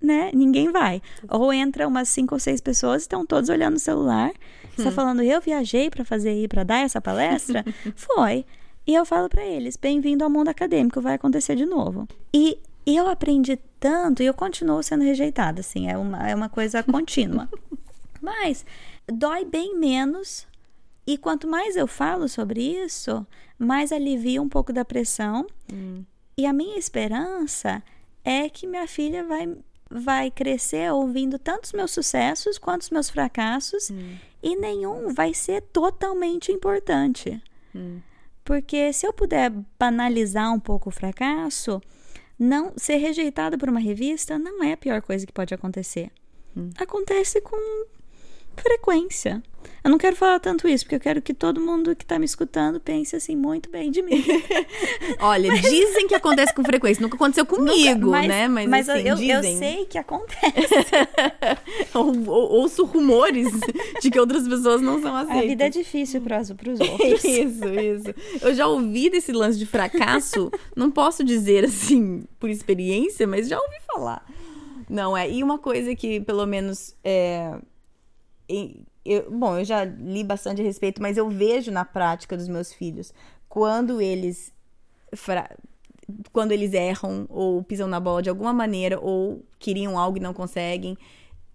[0.00, 0.30] né?
[0.34, 1.00] Ninguém vai.
[1.28, 4.32] Ou entra umas cinco ou seis pessoas, estão todos olhando o celular.
[4.76, 4.92] Está hum.
[4.92, 7.64] falando, eu viajei para fazer ir para dar essa palestra?
[7.96, 8.44] Foi.
[8.86, 12.06] E eu falo para eles: bem-vindo ao mundo acadêmico, vai acontecer de novo.
[12.32, 16.82] E eu aprendi tanto e eu continuo sendo rejeitada, assim, é uma, é uma coisa
[16.82, 17.48] contínua.
[18.20, 18.64] Mas
[19.06, 20.46] dói bem menos.
[21.06, 23.26] E quanto mais eu falo sobre isso,
[23.58, 25.46] mais alivia um pouco da pressão.
[25.72, 26.04] Hum.
[26.40, 27.82] E a minha esperança
[28.24, 29.54] é que minha filha vai,
[29.90, 33.90] vai crescer ouvindo tanto os meus sucessos quanto os meus fracassos.
[33.90, 34.16] Hum.
[34.42, 37.42] E nenhum vai ser totalmente importante.
[37.74, 38.00] Hum.
[38.42, 41.78] Porque se eu puder banalizar um pouco o fracasso,
[42.38, 46.10] não ser rejeitado por uma revista não é a pior coisa que pode acontecer.
[46.56, 46.70] Hum.
[46.78, 47.84] Acontece com
[48.56, 49.42] frequência.
[49.82, 52.24] Eu não quero falar tanto isso, porque eu quero que todo mundo que está me
[52.26, 54.22] escutando pense assim muito bem de mim.
[55.20, 55.62] Olha, mas...
[55.62, 57.00] dizem que acontece com frequência.
[57.00, 58.48] Nunca aconteceu comigo, Nunca, mas, né?
[58.48, 60.74] Mas, mas assim, eu, eu, sei que acontece.
[61.94, 63.48] ou, ou, ouço rumores
[64.02, 65.44] de que outras pessoas não são aceitas.
[65.44, 67.24] A vida é difícil para os outros.
[67.24, 68.14] isso, isso.
[68.42, 70.50] Eu já ouvi desse lance de fracasso.
[70.76, 74.26] não posso dizer assim por experiência, mas já ouvi falar.
[74.90, 75.30] Não, é.
[75.30, 77.54] E uma coisa que, pelo menos, é,
[79.04, 82.72] eu, bom, eu já li bastante a respeito, mas eu vejo na prática dos meus
[82.72, 83.12] filhos
[83.48, 84.52] quando eles
[86.32, 90.34] quando eles erram ou pisam na bola de alguma maneira ou queriam algo e não
[90.34, 90.96] conseguem,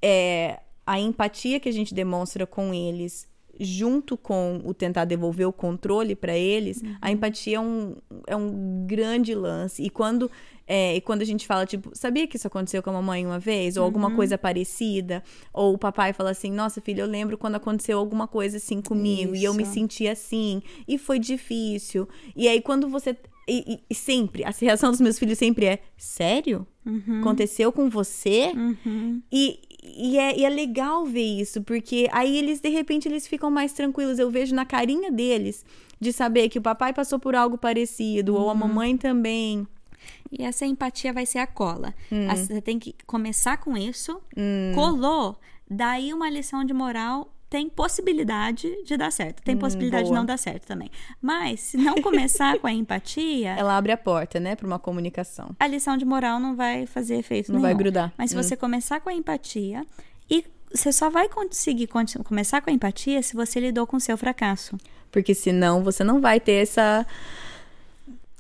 [0.02, 3.28] é a empatia que a gente demonstra com eles
[3.60, 6.96] junto com o tentar devolver o controle para eles, uhum.
[7.02, 7.96] a empatia é um,
[8.28, 9.82] é um grande lance.
[9.82, 10.30] E quando,
[10.68, 13.40] é, e quando a gente fala, tipo, sabia que isso aconteceu com a mamãe uma
[13.40, 13.78] vez?
[13.78, 13.88] Ou uhum.
[13.88, 15.24] alguma coisa parecida?
[15.54, 19.34] Ou o papai fala assim, nossa, filho, eu lembro quando aconteceu alguma coisa assim comigo
[19.34, 19.44] isso.
[19.44, 22.08] e eu me senti assim e foi difícil.
[22.36, 23.16] E aí, quando você.
[23.48, 26.66] E, e, sempre, a reação dos meus filhos sempre é: sério?
[26.86, 27.20] Uhum.
[27.20, 28.52] Aconteceu com você?
[28.56, 29.22] Uhum.
[29.32, 29.60] E,
[29.96, 33.72] e é, e é legal ver isso, porque aí eles, de repente, eles ficam mais
[33.72, 34.20] tranquilos.
[34.20, 35.66] Eu vejo na carinha deles
[36.00, 38.42] de saber que o papai passou por algo parecido, uhum.
[38.42, 38.60] ou a uhum.
[38.60, 39.66] mamãe também.
[40.32, 41.94] E essa empatia vai ser a cola.
[42.12, 42.28] Hum.
[42.28, 44.22] Você tem que começar com isso.
[44.36, 44.74] Hum.
[44.76, 45.38] Colou,
[45.70, 49.42] daí uma lição de moral tem possibilidade de dar certo.
[49.42, 50.14] Tem hum, possibilidade boa.
[50.14, 50.90] de não dar certo também.
[51.22, 53.52] Mas, se não começar com a empatia.
[53.52, 55.56] Ela abre a porta, né, para uma comunicação.
[55.60, 57.74] A lição de moral não vai fazer efeito Não nenhum.
[57.74, 58.14] vai grudar.
[58.18, 58.44] Mas se hum.
[58.44, 59.86] você começar com a empatia.
[60.30, 61.88] E você só vai conseguir
[62.24, 64.78] começar com a empatia se você lidou com o seu fracasso.
[65.12, 67.06] Porque senão você não vai ter essa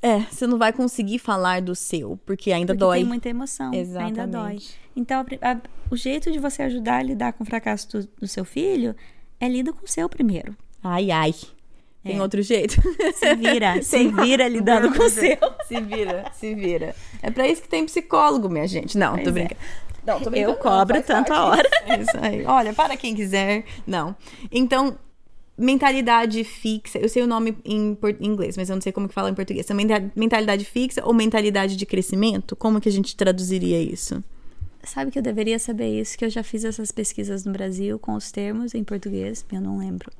[0.06, 3.00] é, você não vai conseguir falar do seu, porque ainda porque dói.
[3.00, 4.20] Tem muita emoção, Exatamente.
[4.20, 4.60] ainda dói.
[4.96, 5.58] Então, a, a,
[5.90, 8.96] o jeito de você ajudar a lidar com o fracasso do, do seu filho
[9.40, 10.56] é lida com o seu primeiro.
[10.84, 11.34] Ai, ai.
[12.04, 12.22] Tem é.
[12.22, 12.80] outro jeito?
[13.16, 15.40] Se vira, se vira lidando com o seu.
[15.68, 16.96] Se vira, se vira.
[17.24, 18.96] É para isso que tem psicólogo, minha gente.
[18.96, 19.34] Não, pois tô é.
[19.34, 19.60] brincando.
[19.60, 20.06] É.
[20.06, 20.54] Não, tô brincando.
[20.54, 21.68] Eu cobro tanto a hora.
[22.00, 22.46] Isso aí.
[22.46, 23.66] Olha, para quem quiser.
[23.88, 24.16] Não.
[24.52, 24.96] Então,
[25.58, 26.98] mentalidade fixa.
[27.00, 29.66] Eu sei o nome em, inglês, mas eu não sei como que fala em português.
[29.70, 32.56] Então, mentalidade fixa ou mentalidade de crescimento?
[32.56, 34.24] Como que a gente traduziria isso?
[34.84, 38.14] Sabe que eu deveria saber isso, que eu já fiz essas pesquisas no Brasil com
[38.14, 40.12] os termos em português, eu não lembro.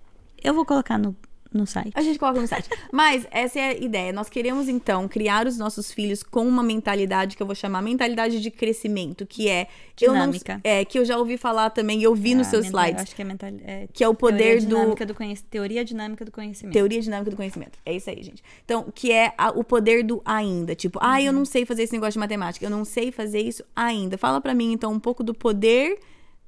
[0.44, 1.16] Eu vou colocar no
[1.56, 1.92] no site.
[1.96, 2.70] A gente coloca no site.
[2.92, 4.12] Mas essa é a ideia.
[4.12, 8.42] Nós queremos, então, criar os nossos filhos com uma mentalidade que eu vou chamar mentalidade
[8.42, 9.68] de crescimento, que é.
[9.96, 10.56] Dinâmica.
[10.56, 13.04] Não, é, que eu já ouvi falar também, eu vi é, nos seus mental, slides.
[13.04, 15.14] Acho que é, mental, é, que é o poder dinâmica do.
[15.14, 16.74] do teoria dinâmica do conhecimento.
[16.74, 17.80] Teoria dinâmica do conhecimento.
[17.86, 18.44] É isso aí, gente.
[18.66, 20.76] Então, que é a, o poder do ainda.
[20.76, 21.06] Tipo, uhum.
[21.08, 24.18] ah, eu não sei fazer esse negócio de matemática, eu não sei fazer isso ainda.
[24.18, 25.98] Fala para mim, então, um pouco do poder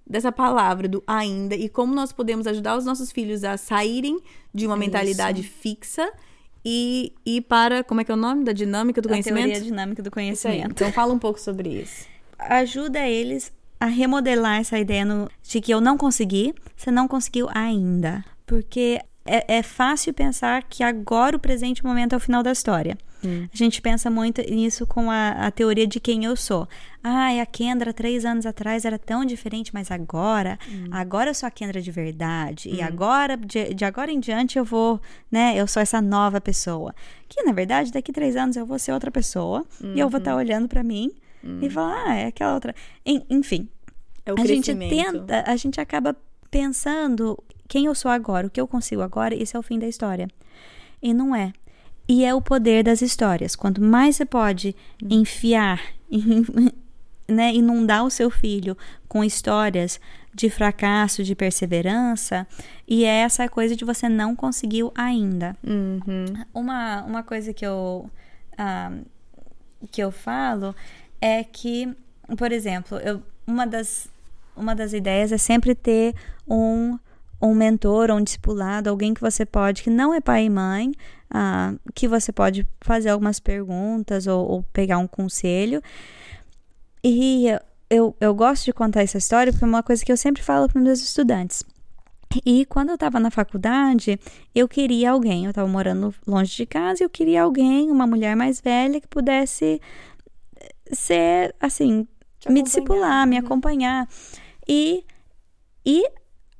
[0.10, 4.20] dessa palavra do ainda e como nós podemos ajudar os nossos filhos a saírem
[4.54, 4.80] de uma Isso.
[4.80, 6.10] mentalidade fixa
[6.63, 8.43] e ir para, como é que é o nome?
[8.43, 9.46] Da dinâmica do a conhecimento?
[9.46, 10.72] Teoria dinâmica do conhecimento.
[10.72, 12.06] Então fala um pouco sobre isso.
[12.38, 17.48] Ajuda eles a remodelar essa ideia no, de que eu não consegui, você não conseguiu
[17.54, 18.24] ainda.
[18.46, 22.98] Porque é, é fácil pensar que agora o presente momento é o final da história.
[23.24, 23.48] Hum.
[23.52, 26.68] A gente pensa muito nisso com a, a, teoria de quem eu sou.
[27.04, 30.86] Ah, a Kendra três anos atrás era tão diferente, mas agora, hum.
[30.92, 32.70] agora eu sou a Kendra de verdade.
[32.70, 32.76] Hum.
[32.76, 35.56] E agora, de, de, agora em diante, eu vou, né?
[35.56, 36.94] Eu sou essa nova pessoa.
[37.28, 40.32] Que na verdade, daqui três anos eu vou ser outra pessoa e eu vou estar
[40.32, 40.42] tá uhum.
[40.42, 41.12] olhando para mim
[41.62, 42.76] e falar, ah, é aquela outra.
[43.30, 43.70] Enfim,
[44.26, 46.16] é a gente tenta, a gente acaba
[46.58, 49.88] pensando quem eu sou agora, o que eu consigo agora, esse é o fim da
[49.88, 50.28] história.
[51.00, 51.54] E não é.
[52.08, 53.56] E é o poder das histórias.
[53.56, 55.80] Quanto mais você pode enfiar,
[57.30, 58.76] né, inundar o seu filho
[59.08, 60.00] com histórias
[60.34, 62.48] de fracasso, de perseverança,
[62.88, 65.56] e é essa coisa de você não conseguiu ainda.
[65.63, 66.43] Uhum.
[66.52, 68.10] Uma, uma coisa que eu,
[68.54, 69.06] uh,
[69.91, 70.74] que eu falo
[71.22, 71.93] é que,
[72.36, 74.10] por exemplo, eu, uma, das,
[74.58, 76.13] uma das ideias é sempre ter
[76.48, 76.98] um
[77.41, 80.91] um mentor, um discipulado, alguém que você pode, que não é pai e mãe,
[81.30, 85.82] ah, que você pode fazer algumas perguntas ou, ou pegar um conselho.
[87.04, 87.46] E
[87.89, 90.67] eu, eu gosto de contar essa história porque é uma coisa que eu sempre falo
[90.67, 91.63] para meus estudantes.
[92.46, 94.20] E quando eu estava na faculdade,
[94.54, 98.36] eu queria alguém, eu estava morando longe de casa, e eu queria alguém, uma mulher
[98.36, 99.80] mais velha que pudesse
[100.91, 102.06] ser, assim,
[102.50, 103.46] me discipular, me uhum.
[103.46, 104.08] acompanhar.
[104.67, 105.03] E,
[105.86, 106.03] e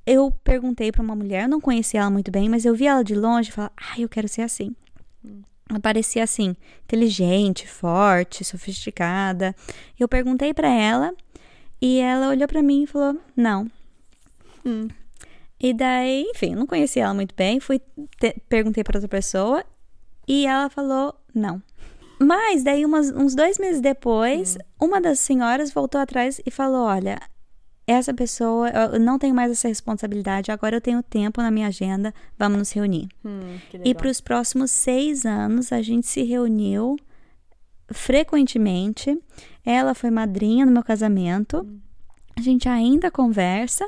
[0.06, 3.04] eu perguntei para uma mulher, eu não conhecia ela muito bem, mas eu vi ela
[3.04, 4.76] de longe e falei, ah, eu quero ser assim.
[5.24, 5.42] Hum.
[5.70, 9.54] Ela parecia assim, inteligente, forte, sofisticada.
[10.00, 11.14] Eu perguntei para ela
[11.82, 13.70] e ela olhou para mim e falou: "Não".
[14.66, 14.88] Hum.
[15.60, 17.80] E daí, enfim, não conhecia ela muito bem, fui
[18.20, 19.64] te, perguntei para outra pessoa
[20.28, 21.62] e ela falou: "Não".
[22.20, 24.86] Mas daí umas, uns dois meses depois, hum.
[24.86, 27.20] uma das senhoras voltou atrás e falou: "Olha,
[27.88, 32.14] essa pessoa, eu não tenho mais essa responsabilidade, agora eu tenho tempo na minha agenda,
[32.38, 33.08] vamos nos reunir.
[33.24, 36.98] Hum, e para os próximos seis anos, a gente se reuniu
[37.90, 39.18] frequentemente.
[39.66, 41.80] Ela foi madrinha no meu casamento, hum.
[42.38, 43.88] a gente ainda conversa.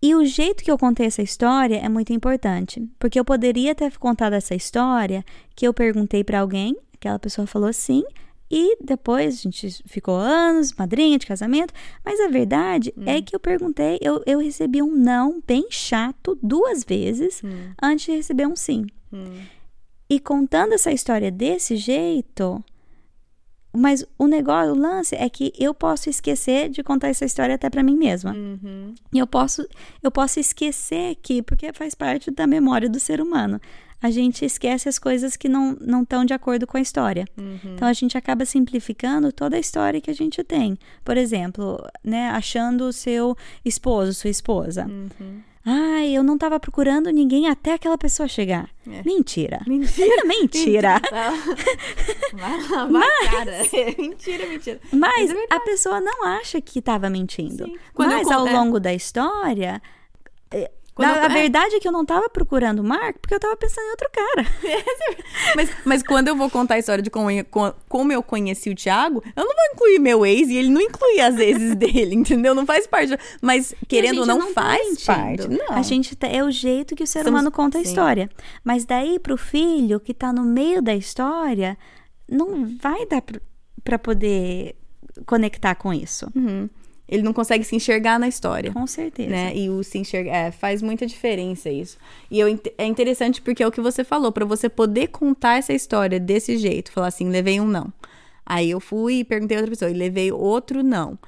[0.00, 3.98] E o jeito que eu contei essa história é muito importante, porque eu poderia ter
[3.98, 8.02] contado essa história que eu perguntei para alguém, aquela pessoa falou sim,
[8.50, 11.72] e depois a gente ficou anos, madrinha de casamento.
[12.04, 13.04] Mas a verdade hum.
[13.06, 17.72] é que eu perguntei, eu, eu recebi um não bem chato duas vezes hum.
[17.80, 18.86] antes de receber um sim.
[19.12, 19.42] Hum.
[20.08, 22.62] E contando essa história desse jeito,
[23.72, 27.70] mas o negócio, o lance é que eu posso esquecer de contar essa história até
[27.70, 28.32] para mim mesma.
[28.32, 28.94] Uhum.
[29.12, 29.66] E eu posso,
[30.02, 33.60] eu posso esquecer que, porque faz parte da memória do ser humano
[34.02, 37.26] a gente esquece as coisas que não estão de acordo com a história.
[37.36, 37.74] Uhum.
[37.74, 40.78] Então a gente acaba simplificando toda a história que a gente tem.
[41.04, 44.86] Por exemplo, né, achando o seu esposo, sua esposa.
[44.86, 45.42] Uhum.
[45.64, 48.70] Ai, eu não estava procurando ninguém até aquela pessoa chegar.
[48.88, 49.02] É.
[49.04, 49.60] Mentira.
[49.66, 50.24] Mentira.
[50.24, 51.00] mentira.
[52.90, 53.58] Mas, cara.
[53.98, 54.80] mentira, mentira.
[54.92, 57.70] Mas, mas é a pessoa não acha que estava mentindo.
[57.96, 58.52] Mas ao é.
[58.52, 59.82] longo da história,
[61.00, 61.28] quando a, eu, a é.
[61.28, 64.10] verdade é que eu não tava procurando o Mark porque eu tava pensando em outro
[64.12, 64.84] cara.
[65.56, 67.28] mas, mas quando eu vou contar a história de como,
[67.88, 71.20] como eu conheci o Thiago, eu não vou incluir meu ex e ele não inclui
[71.20, 72.54] as exes dele, entendeu?
[72.54, 73.16] Não faz parte.
[73.40, 75.48] Mas querendo ou não, não tá faz tá parte.
[75.48, 75.72] Não.
[75.72, 78.28] A gente tá, é o jeito que o ser humano conta a história.
[78.62, 81.78] Mas daí pro filho que tá no meio da história,
[82.28, 83.22] não vai dar
[83.82, 84.76] para poder
[85.26, 86.30] conectar com isso.
[86.34, 86.68] Uhum
[87.10, 88.72] ele não consegue se enxergar na história.
[88.72, 89.28] Com certeza.
[89.28, 89.52] Né?
[89.56, 91.98] E o se enxergar é, faz muita diferença isso.
[92.30, 92.46] E eu,
[92.78, 96.56] é interessante porque é o que você falou, para você poder contar essa história desse
[96.56, 97.92] jeito, falar assim, levei um não.
[98.46, 101.18] Aí eu fui e perguntei a outra pessoa e levei outro não.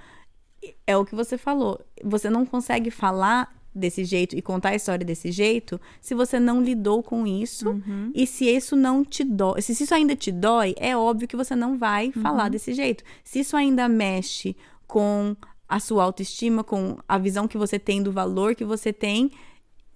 [0.87, 1.81] É o que você falou.
[2.05, 6.62] Você não consegue falar desse jeito e contar a história desse jeito se você não
[6.62, 8.12] lidou com isso uhum.
[8.14, 9.61] e se isso não te dói.
[9.62, 12.23] Se isso ainda te dói, é óbvio que você não vai uhum.
[12.23, 13.03] falar desse jeito.
[13.25, 15.35] Se isso ainda mexe com
[15.73, 19.31] a sua autoestima, com a visão que você tem do valor que você tem,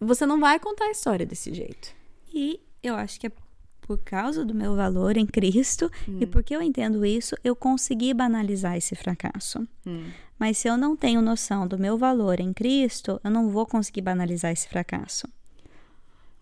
[0.00, 1.94] você não vai contar a história desse jeito.
[2.32, 3.32] E eu acho que é
[3.82, 6.16] por causa do meu valor em Cristo hum.
[6.18, 9.68] e porque eu entendo isso, eu consegui banalizar esse fracasso.
[9.86, 10.06] Hum.
[10.38, 14.00] Mas se eu não tenho noção do meu valor em Cristo, eu não vou conseguir
[14.00, 15.28] banalizar esse fracasso.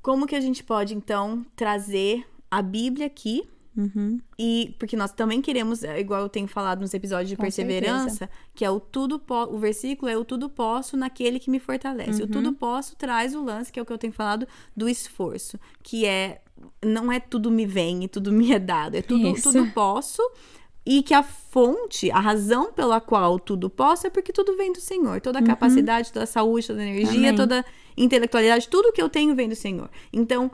[0.01, 3.42] Como que a gente pode então trazer a Bíblia aqui
[3.76, 4.20] Uhum.
[4.38, 8.10] E porque nós também queremos, é, igual eu tenho falado nos episódios de Com perseverança,
[8.10, 8.31] certeza.
[8.54, 12.22] que é o tudo o versículo é o tudo posso naquele que me fortalece.
[12.22, 12.29] Uhum.
[12.29, 14.46] O tudo posso traz o lance, que é o que eu tenho falado,
[14.77, 16.40] do esforço, que é
[16.85, 20.22] não é tudo me vem e tudo me é dado, é tudo, tudo posso
[20.87, 24.81] e que a fonte, a razão pela qual tudo posso é porque tudo vem do
[24.81, 25.20] Senhor.
[25.20, 25.46] Toda a uhum.
[25.46, 27.35] capacidade, toda a saúde, toda a energia, Amém.
[27.35, 27.64] toda a
[27.96, 29.88] intelectualidade, tudo que eu tenho vem do Senhor.
[30.12, 30.50] Então,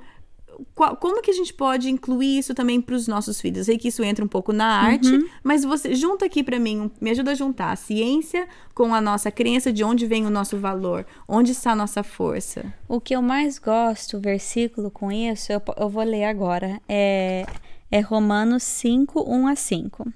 [0.75, 3.59] qual, como que a gente pode incluir isso também para os nossos filhos?
[3.59, 5.29] Eu sei que isso entra um pouco na arte, uhum.
[5.43, 9.31] mas você junta aqui para mim, me ajuda a juntar a ciência com a nossa
[9.31, 12.73] crença de onde vem o nosso valor, onde está a nossa força.
[12.89, 17.47] O que eu mais gosto, o versículo com isso, eu, eu vou ler agora, é,
[17.91, 20.13] é Romanos 5, 1 a 5.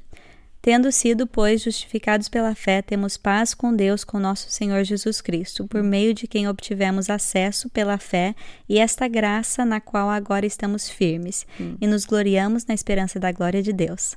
[0.64, 5.66] Tendo sido, pois, justificados pela fé, temos paz com Deus, com nosso Senhor Jesus Cristo,
[5.66, 8.34] por meio de quem obtivemos acesso pela fé
[8.66, 11.76] e esta graça na qual agora estamos firmes, hum.
[11.78, 14.16] e nos gloriamos na esperança da glória de Deus.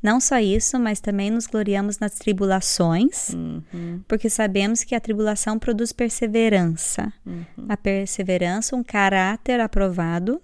[0.00, 4.00] Não só isso, mas também nos gloriamos nas tribulações, uhum.
[4.06, 7.12] porque sabemos que a tribulação produz perseverança.
[7.26, 7.44] Uhum.
[7.68, 10.40] A perseverança, um caráter aprovado,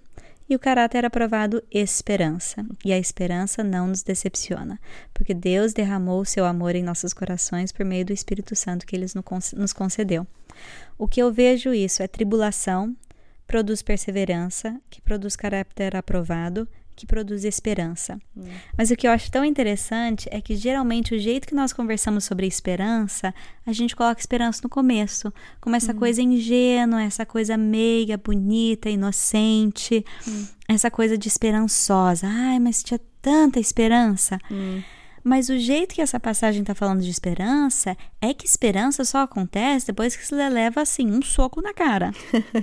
[0.49, 2.65] e o caráter aprovado, esperança.
[2.83, 4.79] E a esperança não nos decepciona,
[5.13, 8.95] porque Deus derramou o seu amor em nossos corações por meio do Espírito Santo que
[8.95, 9.07] Ele
[9.55, 10.27] nos concedeu.
[10.97, 12.95] O que eu vejo isso é tribulação,
[13.47, 18.19] produz perseverança, que produz caráter aprovado, que produz esperança.
[18.35, 18.43] Hum.
[18.77, 22.23] Mas o que eu acho tão interessante é que geralmente o jeito que nós conversamos
[22.23, 23.33] sobre esperança,
[23.65, 25.97] a gente coloca esperança no começo, como essa hum.
[25.97, 30.45] coisa ingênua, essa coisa meiga, bonita, inocente, hum.
[30.67, 32.27] essa coisa de esperançosa.
[32.27, 34.37] Ai, mas tinha tanta esperança.
[34.51, 34.81] Hum.
[35.27, 39.87] Mas o jeito que essa passagem está falando de esperança é que esperança só acontece
[39.87, 42.11] depois que você leva assim um soco na cara.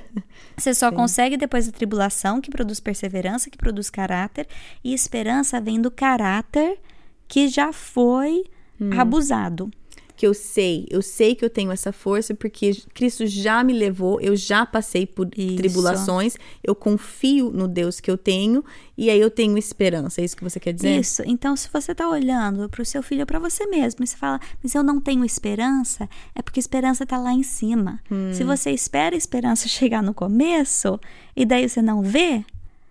[0.56, 0.94] você só Sim.
[0.94, 4.46] consegue depois da tribulação que produz perseverança, que produz caráter,
[4.84, 6.78] e esperança vem do caráter
[7.26, 8.44] que já foi
[8.80, 8.90] hum.
[8.96, 9.68] abusado
[10.16, 14.20] que eu sei, eu sei que eu tenho essa força porque Cristo já me levou,
[14.20, 15.56] eu já passei por isso.
[15.56, 18.64] tribulações, eu confio no Deus que eu tenho
[18.96, 20.20] e aí eu tenho esperança.
[20.20, 20.98] É isso que você quer dizer?
[20.98, 21.22] Isso.
[21.26, 24.16] Então, se você está olhando para o seu filho ou para você mesmo e você
[24.16, 28.00] fala, mas eu não tenho esperança, é porque esperança está lá em cima.
[28.10, 28.32] Hum.
[28.32, 31.00] Se você espera a esperança chegar no começo
[31.34, 32.44] e daí você não vê,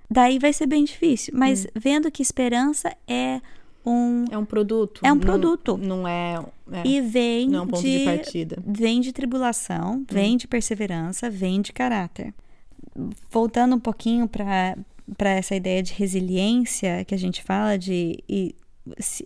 [0.10, 1.34] daí vai ser bem difícil.
[1.36, 1.70] Mas hum.
[1.76, 3.40] vendo que esperança é
[3.86, 5.02] um é um produto?
[5.04, 5.78] É um produto.
[5.78, 8.58] não, não é, é, e vem não é um ponto de, de, partida.
[8.66, 10.06] vem de tribulação hum.
[10.10, 12.34] vem de perseverança vem de caráter.
[13.30, 18.56] Voltando um pouquinho para essa ideia de resiliência que a gente fala de e,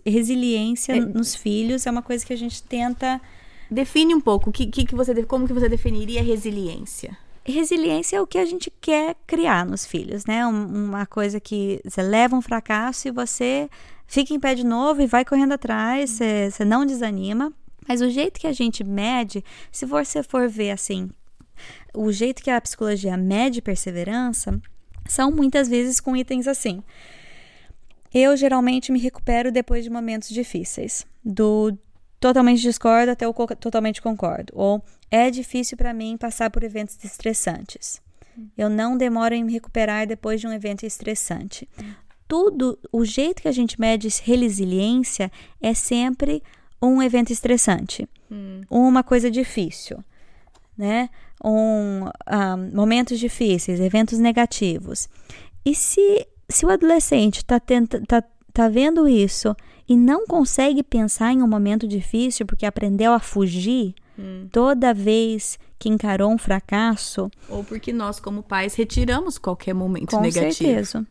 [0.04, 3.20] resiliência é, nos filhos é uma coisa que a gente tenta
[3.70, 7.16] define um pouco que, que, que você como que você definiria resiliência?
[7.48, 10.44] Resiliência é o que a gente quer criar nos filhos, né?
[10.44, 13.70] uma coisa que você leva um fracasso e você
[14.06, 16.18] fica em pé de novo e vai correndo atrás,
[16.50, 17.52] você não desanima.
[17.88, 21.08] Mas o jeito que a gente mede, se você for ver assim,
[21.94, 24.60] o jeito que a psicologia mede perseverança,
[25.08, 26.82] são muitas vezes com itens assim.
[28.12, 31.76] Eu geralmente me recupero depois de momentos difíceis, do
[32.18, 38.00] totalmente discordo até o totalmente concordo, ou é difícil para mim passar por eventos estressantes.
[38.56, 41.68] Eu não demoro em me recuperar depois de um evento estressante
[42.28, 46.42] tudo, o jeito que a gente mede resiliência é sempre
[46.80, 48.60] um evento estressante, hum.
[48.68, 49.98] uma coisa difícil,
[50.76, 51.08] né?
[51.44, 55.08] Um, um, momentos difíceis, eventos negativos.
[55.64, 59.54] E se, se o adolescente está tá, tá vendo isso
[59.88, 64.48] e não consegue pensar em um momento difícil porque aprendeu a fugir hum.
[64.50, 67.30] toda vez que encarou um fracasso.
[67.48, 70.48] Ou porque nós, como pais, retiramos qualquer momento com negativo.
[70.48, 71.06] Com certeza.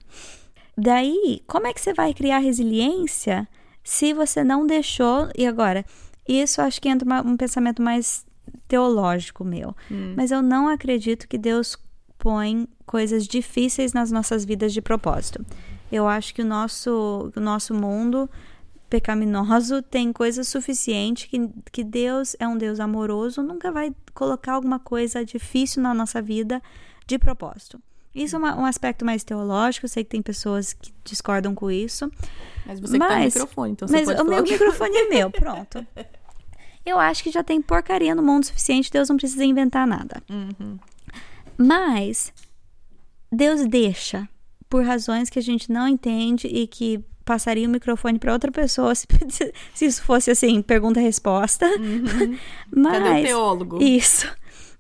[0.78, 3.48] Daí, como é que você vai criar resiliência
[3.86, 5.30] se você não deixou.
[5.38, 5.86] E agora,
[6.28, 8.26] isso acho que entra uma, um pensamento mais
[8.68, 9.74] teológico meu.
[9.90, 10.16] Hum.
[10.18, 11.78] Mas eu não acredito que Deus
[12.18, 15.46] põe coisas difíceis nas nossas vidas de propósito.
[15.92, 18.28] Eu acho que o nosso, o nosso mundo
[18.90, 24.80] pecaminoso tem coisa suficiente que, que Deus é um Deus amoroso, nunca vai colocar alguma
[24.80, 26.62] coisa difícil na nossa vida
[27.06, 27.80] de propósito.
[28.16, 32.10] Isso é uma, um aspecto mais teológico, sei que tem pessoas que discordam com isso.
[32.66, 35.30] Mas você mas, que tem microfone, então você mas pode o meu microfone é meu,
[35.30, 35.86] pronto.
[36.86, 40.22] Eu acho que já tem porcaria no mundo suficiente, Deus não precisa inventar nada.
[40.30, 40.78] Uhum.
[41.58, 42.32] Mas
[43.32, 44.30] Deus deixa
[44.70, 48.94] por razões que a gente não entende e que passaria o microfone para outra pessoa
[48.96, 49.08] se,
[49.74, 51.66] se, isso fosse assim, pergunta-resposta.
[51.66, 52.38] Uhum.
[52.72, 53.84] Mas, Cadê o teólogo?
[53.84, 54.32] Isso.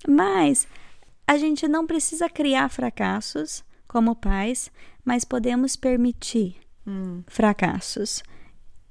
[0.07, 0.67] Mas
[1.27, 4.71] a gente não precisa criar fracassos como pais,
[5.03, 6.55] mas podemos permitir
[6.85, 7.23] hum.
[7.27, 8.23] fracassos.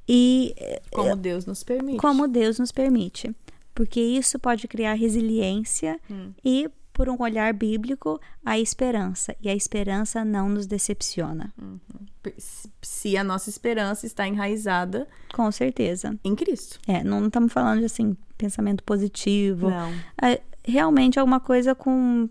[0.09, 0.55] E
[0.91, 1.99] como eh, Deus nos permite.
[1.99, 3.35] Como Deus nos permite.
[3.75, 6.33] Porque isso pode criar resiliência hum.
[6.45, 9.35] e, por um olhar bíblico, a esperança.
[9.41, 11.53] E a esperança não nos decepciona.
[11.61, 11.79] Uhum.
[12.81, 16.19] se a nossa esperança está enraizada Com certeza.
[16.23, 16.79] em Cristo.
[16.87, 19.69] É, não estamos falando de assim, pensamento positivo.
[19.69, 19.93] Não.
[20.67, 22.29] É, realmente alguma coisa com,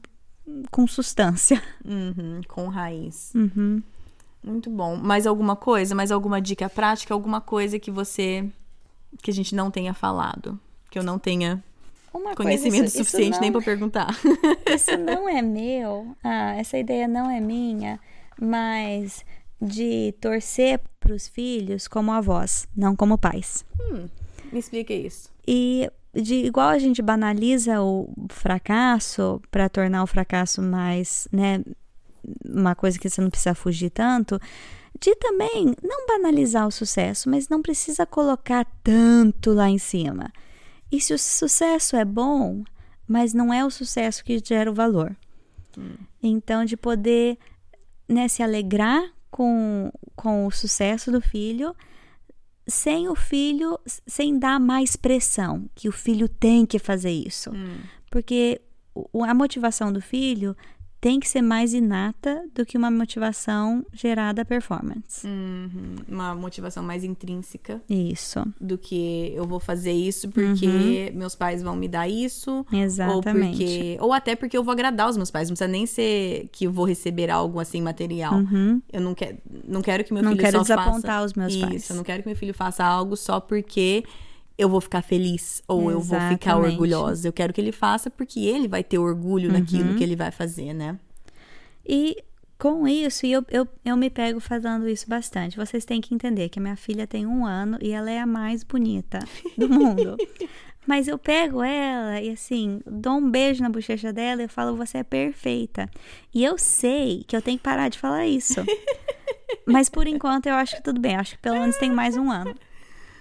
[0.72, 1.62] com substância.
[1.86, 3.32] Uhum, com raiz.
[3.36, 3.82] Uhum.
[4.44, 4.96] Muito bom.
[4.96, 5.94] Mais alguma coisa?
[5.96, 7.14] Mais alguma dica prática?
[7.14, 8.50] Alguma coisa que você.
[9.22, 10.60] que a gente não tenha falado?
[10.90, 11.64] Que eu não tenha
[12.14, 14.08] Uma conhecimento coisa, isso- isso suficiente nem não- pra perguntar.
[14.74, 18.00] Isso não é meu, ah, essa ideia não é minha,
[18.40, 19.24] mas
[19.62, 23.64] de torcer para os filhos como avós, não como pais.
[24.52, 25.30] Me explica isso.
[25.48, 31.64] E de igual a gente banaliza o fracasso para tornar o fracasso mais, né,
[32.45, 34.39] uma coisa que você não precisa fugir tanto,
[34.99, 40.32] de também não banalizar o sucesso, mas não precisa colocar tanto lá em cima.
[40.91, 42.64] E se o sucesso é bom,
[43.07, 45.16] mas não é o sucesso que gera o valor.
[46.22, 47.38] Então, de poder
[48.07, 51.76] né, se alegrar com, com o sucesso do filho,
[52.68, 57.51] sem o filho, sem dar mais pressão, que o filho tem que fazer isso.
[58.11, 58.61] Porque
[58.95, 60.55] o- a motivação do filho
[61.04, 65.28] tem que ser mais inata do que uma motivação gerada performance.
[65.28, 65.95] Uhum.
[66.08, 71.76] Uma motivação mais intrínseca Isso, do que eu vou fazer isso porque meus pais vão
[71.76, 72.66] me dar isso.
[72.72, 73.58] Ou, exatamente.
[73.58, 75.49] porque, ou até porque eu vou agradar os meus pais.
[75.49, 78.36] Não precisa nem ser que eu vou receber algo assim material.
[78.89, 80.30] Eu não, quer, não quero que meu Uhum.
[80.30, 81.26] Não filho quero só desapontar faça...
[81.26, 81.89] os meus isso, pais.
[81.89, 84.06] eu não quero que meu filho faça algo só porque
[84.64, 86.72] eu vou ficar feliz ou eu vou ficar Exatamente.
[86.74, 87.28] orgulhosa.
[87.28, 89.53] Eu quero que ele faça porque ele vai ter orgulho Uhum.
[89.59, 90.97] naquilo que ele vai fazer, né?
[91.86, 92.24] E
[92.57, 95.57] com isso, e eu, eu, eu me pego fazendo isso bastante.
[95.57, 98.26] Vocês têm que entender que a minha filha tem um ano e ela é a
[98.26, 99.20] mais bonita
[99.57, 100.16] do mundo.
[100.88, 104.76] Mas eu pego ela e assim, dou um beijo na bochecha dela e eu falo,
[104.78, 105.89] você é perfeita.
[106.34, 108.61] E eu sei que eu tenho que parar de falar isso.
[109.66, 111.16] Mas por enquanto eu acho que tudo bem.
[111.16, 112.53] Acho que pelo menos tem mais um ano.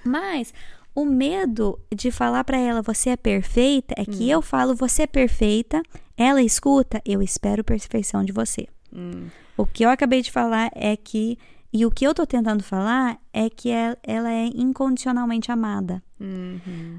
[0.04, 0.52] Mas
[0.94, 5.06] o medo de falar pra ela você é perfeita é que eu falo você é
[5.06, 5.82] perfeita,
[6.16, 8.66] ela escuta, eu espero perfeição de você.
[9.56, 11.38] O que eu acabei de falar é que
[11.72, 16.02] e o que eu tô tentando falar é que el- ela é incondicionalmente amada.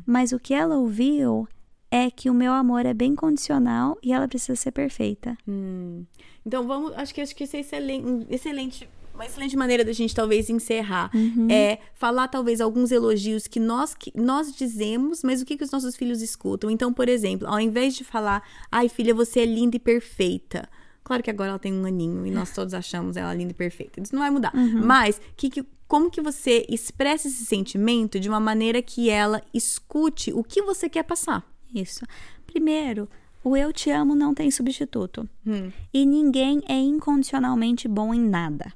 [0.06, 1.48] Mas o que ela ouviu
[1.92, 5.38] é que o meu amor é bem condicional e ela precisa ser perfeita.
[5.48, 6.06] Hum.
[6.44, 10.14] Então vamos, acho que acho que isso é excelente, excelente, uma excelente maneira da gente
[10.14, 11.12] talvez encerrar
[11.50, 15.72] é falar talvez alguns elogios que nós que nós dizemos, mas o que que os
[15.72, 16.70] nossos filhos escutam.
[16.70, 20.68] Então, por exemplo, ao invés de falar, ai filha, você é linda e perfeita.
[21.04, 24.02] Claro que agora ela tem um aninho e nós todos achamos ela linda e perfeita.
[24.02, 24.54] Isso não vai mudar.
[24.86, 30.32] Mas que, que, como que você expressa esse sentimento de uma maneira que ela escute
[30.32, 31.46] o que você quer passar?
[31.76, 32.06] Isso.
[32.48, 33.10] Primeiro,
[33.44, 35.28] o eu te amo não tem substituto.
[35.46, 35.72] Hum.
[35.94, 38.74] E ninguém é incondicionalmente bom em nada.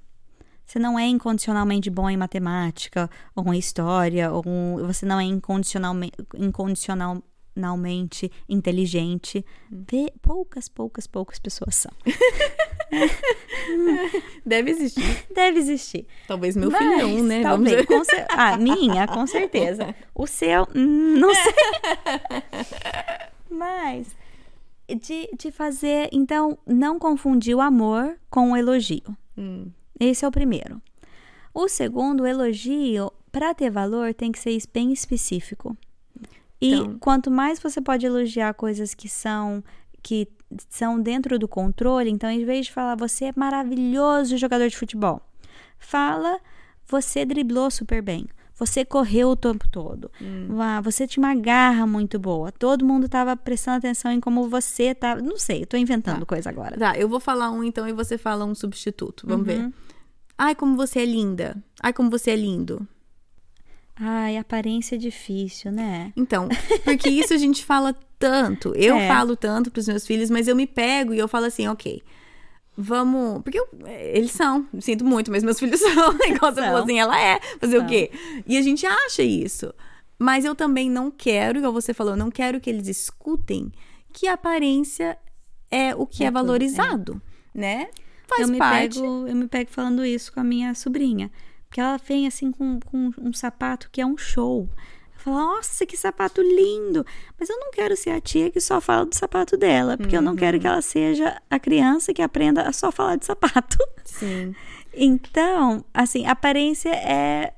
[0.68, 4.44] Você não é incondicionalmente bom em matemática, ou em história, ou
[4.86, 9.46] você não é incondicionalmente, incondicionalmente inteligente.
[9.72, 11.92] Vê- poucas, poucas, poucas pessoas são.
[14.46, 15.26] Deve existir.
[15.34, 16.06] Deve existir.
[16.28, 17.42] Talvez meu Mas, filho é um, né?
[17.42, 17.86] Talvez.
[17.86, 19.96] com cer- Ah, minha, com certeza.
[20.14, 21.54] O seu, hum, não sei.
[23.50, 24.08] Mas,
[25.02, 26.10] de, de fazer.
[26.12, 29.16] Então, não confundir o amor com o elogio.
[29.38, 29.68] Hum.
[30.00, 30.82] Esse é o primeiro.
[31.54, 35.76] O segundo, o elogio, para ter valor, tem que ser bem específico.
[36.62, 39.64] E Então- quanto mais você pode elogiar coisas que são
[40.04, 40.28] que
[40.70, 45.22] são dentro do controle, então em vez de falar você é maravilhoso jogador de futebol,
[45.78, 46.40] fala
[46.88, 48.26] você driblou super bem.
[48.56, 50.10] Você correu o tempo todo.
[50.60, 52.52] Ah, você tinha uma garra muito boa.
[52.52, 55.22] Todo mundo estava prestando atenção em como você estava.
[55.22, 56.76] Não sei, eu tô inventando coisa agora.
[56.78, 59.28] Tá, eu vou falar um então e você fala um substituto.
[59.28, 59.72] Vamos ver.
[60.38, 61.56] Ai, como você é linda.
[61.82, 62.88] Ai, como você é lindo.
[64.00, 66.14] Ai, aparência é difícil, né?
[66.16, 66.48] Então,
[66.84, 68.74] porque isso a gente fala tanto.
[68.76, 69.08] Eu É.
[69.08, 72.04] falo tanto pros meus filhos, mas eu me pego e eu falo assim, ok.
[72.78, 73.42] Vamos.
[73.42, 76.14] Porque eu- eles são, sinto muito, mas meus filhos são.
[76.28, 77.40] Igual você falou assim, ela é.
[77.60, 77.86] Fazer São.
[77.86, 78.12] o quê?
[78.46, 79.74] E a gente acha isso.
[80.20, 83.72] Mas eu também não quero, igual você falou, não quero que eles escutem
[84.14, 85.18] que a aparência
[85.72, 86.42] é o que é, É tudo, é.
[86.44, 87.22] valorizado,
[87.54, 87.88] né?
[88.28, 89.00] Faz eu me parte.
[89.00, 91.32] pego, eu me pego falando isso com a minha sobrinha,
[91.68, 94.70] porque ela vem assim com, com um sapato que é um show.
[95.16, 97.06] Eu falo, nossa, que sapato lindo!
[97.40, 100.22] Mas eu não quero ser a tia que só fala do sapato dela, porque eu
[100.22, 103.78] não quero que ela seja a criança que aprenda a só falar de sapato.
[104.04, 104.54] Sim.
[105.00, 107.54] Então, assim, aparência é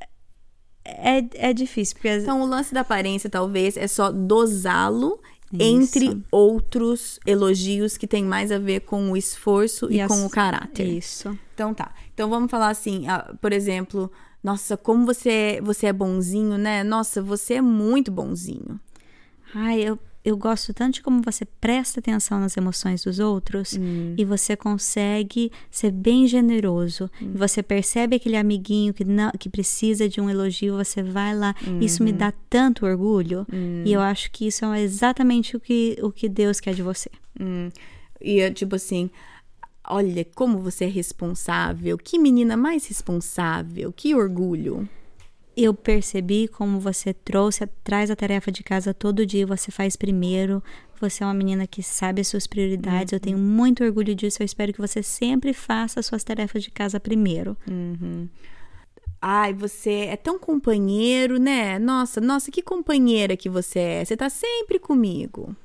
[0.84, 5.22] é, é difícil, porque Então, o lance da aparência, talvez, é só dosá-lo
[5.58, 10.30] entre outros elogios que tem mais a ver com o esforço e, e com o
[10.30, 10.86] caráter.
[10.86, 11.38] Isso.
[11.54, 11.94] Então tá.
[12.14, 13.06] Então vamos falar assim,
[13.42, 14.12] por exemplo,
[14.44, 16.84] nossa, como você é, você é bonzinho, né?
[16.84, 18.80] Nossa, você é muito bonzinho.
[19.54, 24.16] Ai, eu eu gosto tanto de como você presta atenção nas emoções dos outros hum.
[24.18, 27.10] e você consegue ser bem generoso.
[27.22, 27.32] Hum.
[27.36, 31.56] Você percebe aquele amiguinho que, não, que precisa de um elogio, você vai lá.
[31.66, 31.80] Uhum.
[31.80, 33.48] Isso me dá tanto orgulho.
[33.52, 33.84] Hum.
[33.86, 37.10] E eu acho que isso é exatamente o que, o que Deus quer de você.
[37.40, 37.70] Hum.
[38.22, 39.10] E é tipo assim.
[39.92, 41.98] Olha como você é responsável.
[41.98, 43.92] Que menina mais responsável.
[43.92, 44.88] Que orgulho
[45.64, 50.64] eu percebi como você trouxe, traz a tarefa de casa todo dia, você faz primeiro.
[51.00, 53.14] Você é uma menina que sabe as suas prioridades.
[53.14, 53.16] Uhum.
[53.16, 54.42] Eu tenho muito orgulho disso.
[54.42, 57.56] Eu espero que você sempre faça as suas tarefas de casa primeiro.
[57.70, 58.28] Uhum.
[59.22, 61.80] Ai, você é tão companheiro, né?
[61.80, 64.06] Nossa, nossa, que companheira que você é.
[64.06, 65.56] Você tá sempre comigo.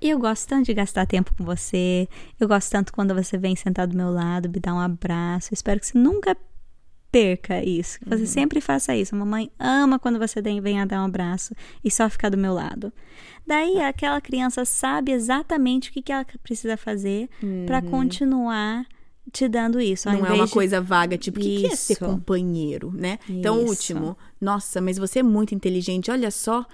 [0.00, 2.06] Eu gosto tanto de gastar tempo com você.
[2.38, 5.52] Eu gosto tanto quando você vem sentar do meu lado, me dar um abraço.
[5.52, 6.36] Eu espero que você nunca
[7.16, 7.98] perca isso.
[8.06, 8.26] Você uhum.
[8.26, 9.14] sempre faça isso.
[9.14, 12.52] A mamãe ama quando você vem a dar um abraço e só ficar do meu
[12.52, 12.92] lado.
[13.46, 17.64] Daí aquela criança sabe exatamente o que, que ela precisa fazer uhum.
[17.66, 18.84] para continuar
[19.32, 20.10] te dando isso.
[20.10, 20.52] Não é uma de...
[20.52, 23.18] coisa vaga, tipo, o que, que, é ser companheiro, né?
[23.22, 23.32] Isso.
[23.32, 26.10] Então, último, nossa, mas você é muito inteligente.
[26.10, 26.66] Olha só,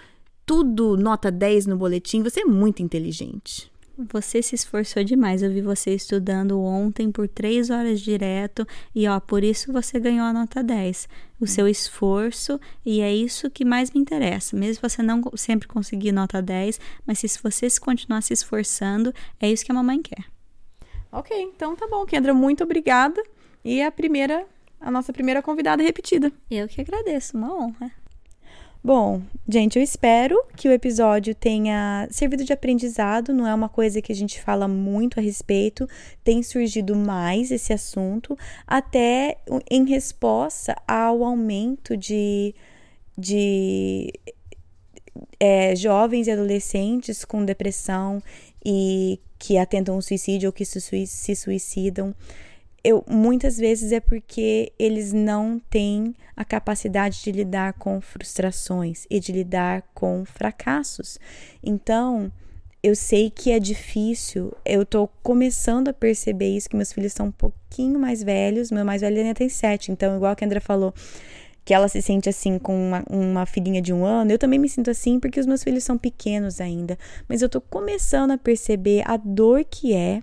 [0.45, 3.72] tudo nota 10 no boletim, você é muito inteligente.
[4.11, 5.43] Você se esforçou demais.
[5.43, 10.25] Eu vi você estudando ontem por três horas direto e ó, por isso você ganhou
[10.25, 11.09] a nota 10.
[11.41, 14.57] O seu esforço, e é isso que mais me interessa.
[14.57, 19.65] Mesmo você não sempre conseguir nota 10, mas se você continuar se esforçando, é isso
[19.65, 20.25] que a mamãe quer.
[21.11, 23.23] Ok, então tá bom, Kendra, muito obrigada.
[23.65, 24.47] E a primeira,
[24.81, 26.33] a nossa primeira convidada repetida.
[26.51, 28.02] Eu que agradeço, uma honra.
[28.85, 33.33] Bom, gente, eu espero que o episódio tenha servido de aprendizado.
[33.33, 35.89] Não é uma coisa que a gente fala muito a respeito,
[36.25, 39.39] tem surgido mais esse assunto, até
[39.71, 42.57] em resposta ao aumento de,
[43.17, 44.13] de
[45.39, 48.21] é, jovens e adolescentes com depressão
[48.67, 52.13] e que atentam ao suicídio ou que se suicidam
[52.85, 59.21] eu muitas vezes é porque eles não têm a capacidade de lidar com frustrações e
[59.21, 61.19] de lidar com fracassos.
[61.63, 62.33] Então,
[62.83, 67.27] eu sei que é difícil, eu tô começando a perceber isso, que meus filhos são
[67.27, 70.93] um pouquinho mais velhos, meu mais velho ainda tem sete, então, igual a Kendra falou,
[71.65, 74.69] que ela se sente assim com uma, uma filhinha de um ano, eu também me
[74.69, 79.05] sinto assim porque os meus filhos são pequenos ainda, mas eu tô começando a perceber
[79.09, 80.23] a dor que é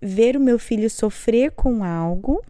[0.00, 2.42] ver o meu filho sofrer com algo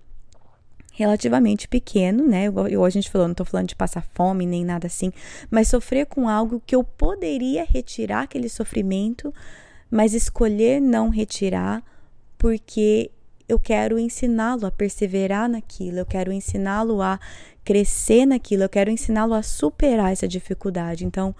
[0.92, 2.46] relativamente pequeno, né?
[2.46, 5.12] Igual a gente falou, não tô falando de passar fome nem nada assim,
[5.48, 9.32] mas sofrer com algo que eu poderia retirar aquele sofrimento,
[9.88, 11.84] mas escolher não retirar
[12.36, 13.12] porque
[13.48, 17.18] eu quero ensiná-lo a perseverar naquilo, eu quero ensiná-lo a
[17.64, 21.06] crescer naquilo, eu quero ensiná-lo a superar essa dificuldade.
[21.06, 21.34] Então,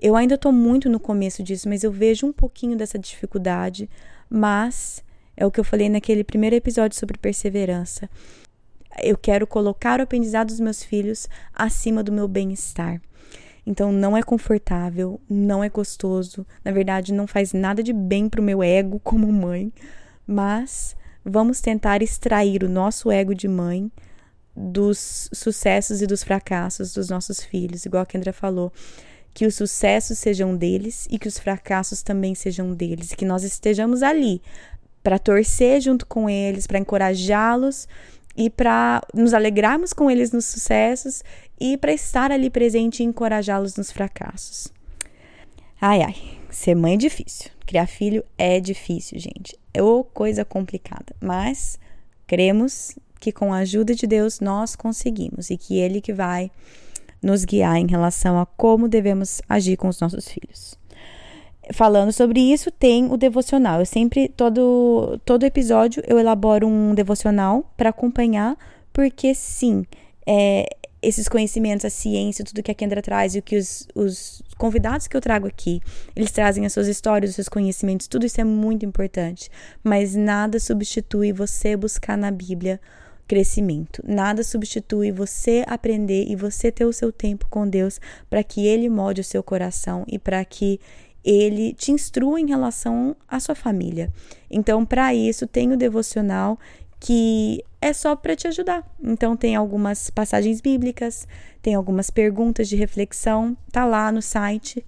[0.00, 3.88] eu ainda estou muito no começo disso, mas eu vejo um pouquinho dessa dificuldade,
[4.28, 5.02] mas
[5.36, 8.08] é o que eu falei naquele primeiro episódio sobre perseverança.
[9.02, 13.00] Eu quero colocar o aprendizado dos meus filhos acima do meu bem-estar.
[13.66, 18.40] Então não é confortável, não é gostoso, na verdade não faz nada de bem para
[18.40, 19.72] o meu ego como mãe,
[20.26, 23.90] mas vamos tentar extrair o nosso ego de mãe
[24.56, 28.72] dos sucessos e dos fracassos dos nossos filhos, igual a Kendra falou,
[29.34, 34.02] que os sucessos sejam deles e que os fracassos também sejam deles, que nós estejamos
[34.02, 34.40] ali
[35.06, 37.86] para torcer junto com eles, para encorajá-los
[38.36, 41.22] e para nos alegrarmos com eles nos sucessos
[41.60, 44.66] e para estar ali presente e encorajá-los nos fracassos.
[45.80, 46.16] Ai, ai,
[46.50, 47.52] ser mãe é difícil.
[47.64, 49.56] Criar filho é difícil, gente.
[49.72, 51.78] É uma coisa complicada, mas
[52.26, 56.50] cremos que com a ajuda de Deus nós conseguimos e que Ele que vai
[57.22, 60.76] nos guiar em relação a como devemos agir com os nossos filhos
[61.72, 63.80] falando sobre isso, tem o devocional.
[63.80, 68.56] Eu sempre, todo, todo episódio, eu elaboro um devocional para acompanhar,
[68.92, 69.84] porque sim,
[70.26, 70.66] é,
[71.02, 75.06] esses conhecimentos, a ciência, tudo que a Kendra traz e o que os, os convidados
[75.06, 75.80] que eu trago aqui,
[76.14, 79.50] eles trazem as suas histórias, os seus conhecimentos, tudo isso é muito importante.
[79.84, 82.80] Mas nada substitui você buscar na Bíblia
[83.28, 84.02] crescimento.
[84.06, 88.00] Nada substitui você aprender e você ter o seu tempo com Deus
[88.30, 90.80] para que Ele molde o seu coração e para que
[91.26, 94.12] ele te instrua em relação à sua família.
[94.48, 96.56] Então, para isso, tem o devocional
[97.00, 98.88] que é só para te ajudar.
[99.02, 101.26] Então, tem algumas passagens bíblicas,
[101.60, 104.86] tem algumas perguntas de reflexão, tá lá no site.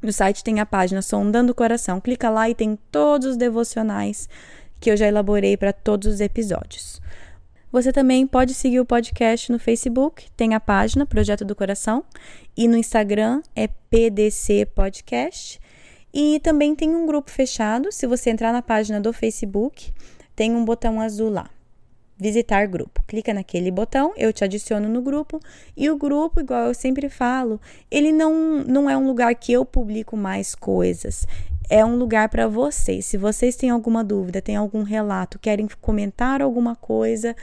[0.00, 2.00] No site tem a página Sondando o Coração.
[2.00, 4.28] Clica lá e tem todos os devocionais
[4.78, 7.00] que eu já elaborei para todos os episódios.
[7.72, 12.04] Você também pode seguir o podcast no Facebook, tem a página Projeto do Coração,
[12.54, 15.61] e no Instagram é PDC Podcast.
[16.12, 17.90] E também tem um grupo fechado.
[17.90, 19.92] Se você entrar na página do Facebook,
[20.36, 21.48] tem um botão azul lá
[22.22, 23.02] visitar grupo.
[23.06, 25.40] Clica naquele botão, eu te adiciono no grupo
[25.76, 27.60] e o grupo, igual eu sempre falo,
[27.90, 31.26] ele não, não é um lugar que eu publico mais coisas.
[31.68, 33.06] É um lugar para vocês.
[33.06, 37.34] Se vocês têm alguma dúvida, têm algum relato, querem comentar alguma coisa,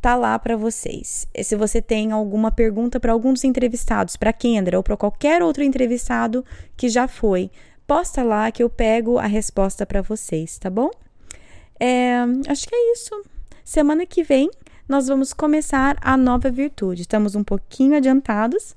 [0.00, 1.26] tá lá para vocês.
[1.34, 5.42] E se você tem alguma pergunta para algum dos entrevistados, para Kendra ou para qualquer
[5.42, 6.44] outro entrevistado
[6.76, 7.50] que já foi,
[7.88, 10.90] posta lá que eu pego a resposta para vocês, tá bom?
[11.80, 13.24] É, acho que é isso.
[13.64, 14.50] Semana que vem
[14.86, 17.02] nós vamos começar a nova virtude.
[17.02, 18.76] Estamos um pouquinho adiantados,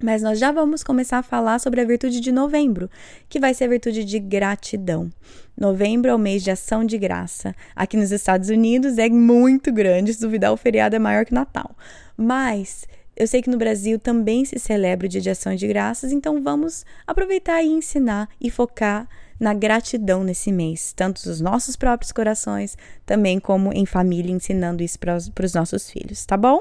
[0.00, 2.88] mas nós já vamos começar a falar sobre a virtude de novembro,
[3.28, 5.10] que vai ser a virtude de gratidão.
[5.56, 7.54] Novembro é o mês de ação de graça.
[7.74, 11.76] Aqui nos Estados Unidos é muito grande, se duvidar, o feriado é maior que Natal.
[12.16, 12.86] Mas
[13.18, 16.40] eu sei que no Brasil também se celebra o dia de ação de graças, então
[16.40, 19.08] vamos aproveitar e ensinar e focar
[19.40, 24.98] na gratidão nesse mês, tanto dos nossos próprios corações, também como em família, ensinando isso
[24.98, 26.60] para os nossos filhos, tá bom?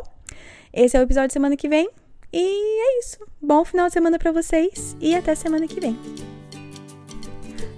[0.73, 1.89] Esse é o episódio de semana que vem.
[2.33, 3.19] E é isso.
[3.41, 5.97] Bom final de semana para vocês e até semana que vem.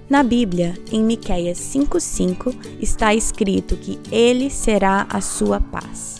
[0.08, 6.19] Na Bíblia, em Miqueias 5:5, está escrito que ele será a sua paz.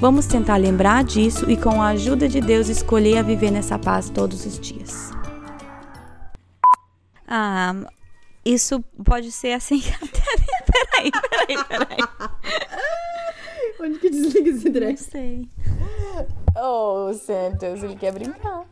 [0.00, 4.08] Vamos tentar lembrar disso e, com a ajuda de Deus, escolher a viver nessa paz
[4.08, 5.10] todos os dias.
[7.26, 7.74] Ah,
[8.44, 9.82] isso pode ser assim
[10.72, 11.98] peraí, peraí, peraí.
[13.80, 15.48] Onde que desliga esse Não sei.
[16.56, 18.64] Oh, Santos, ele quer brincar.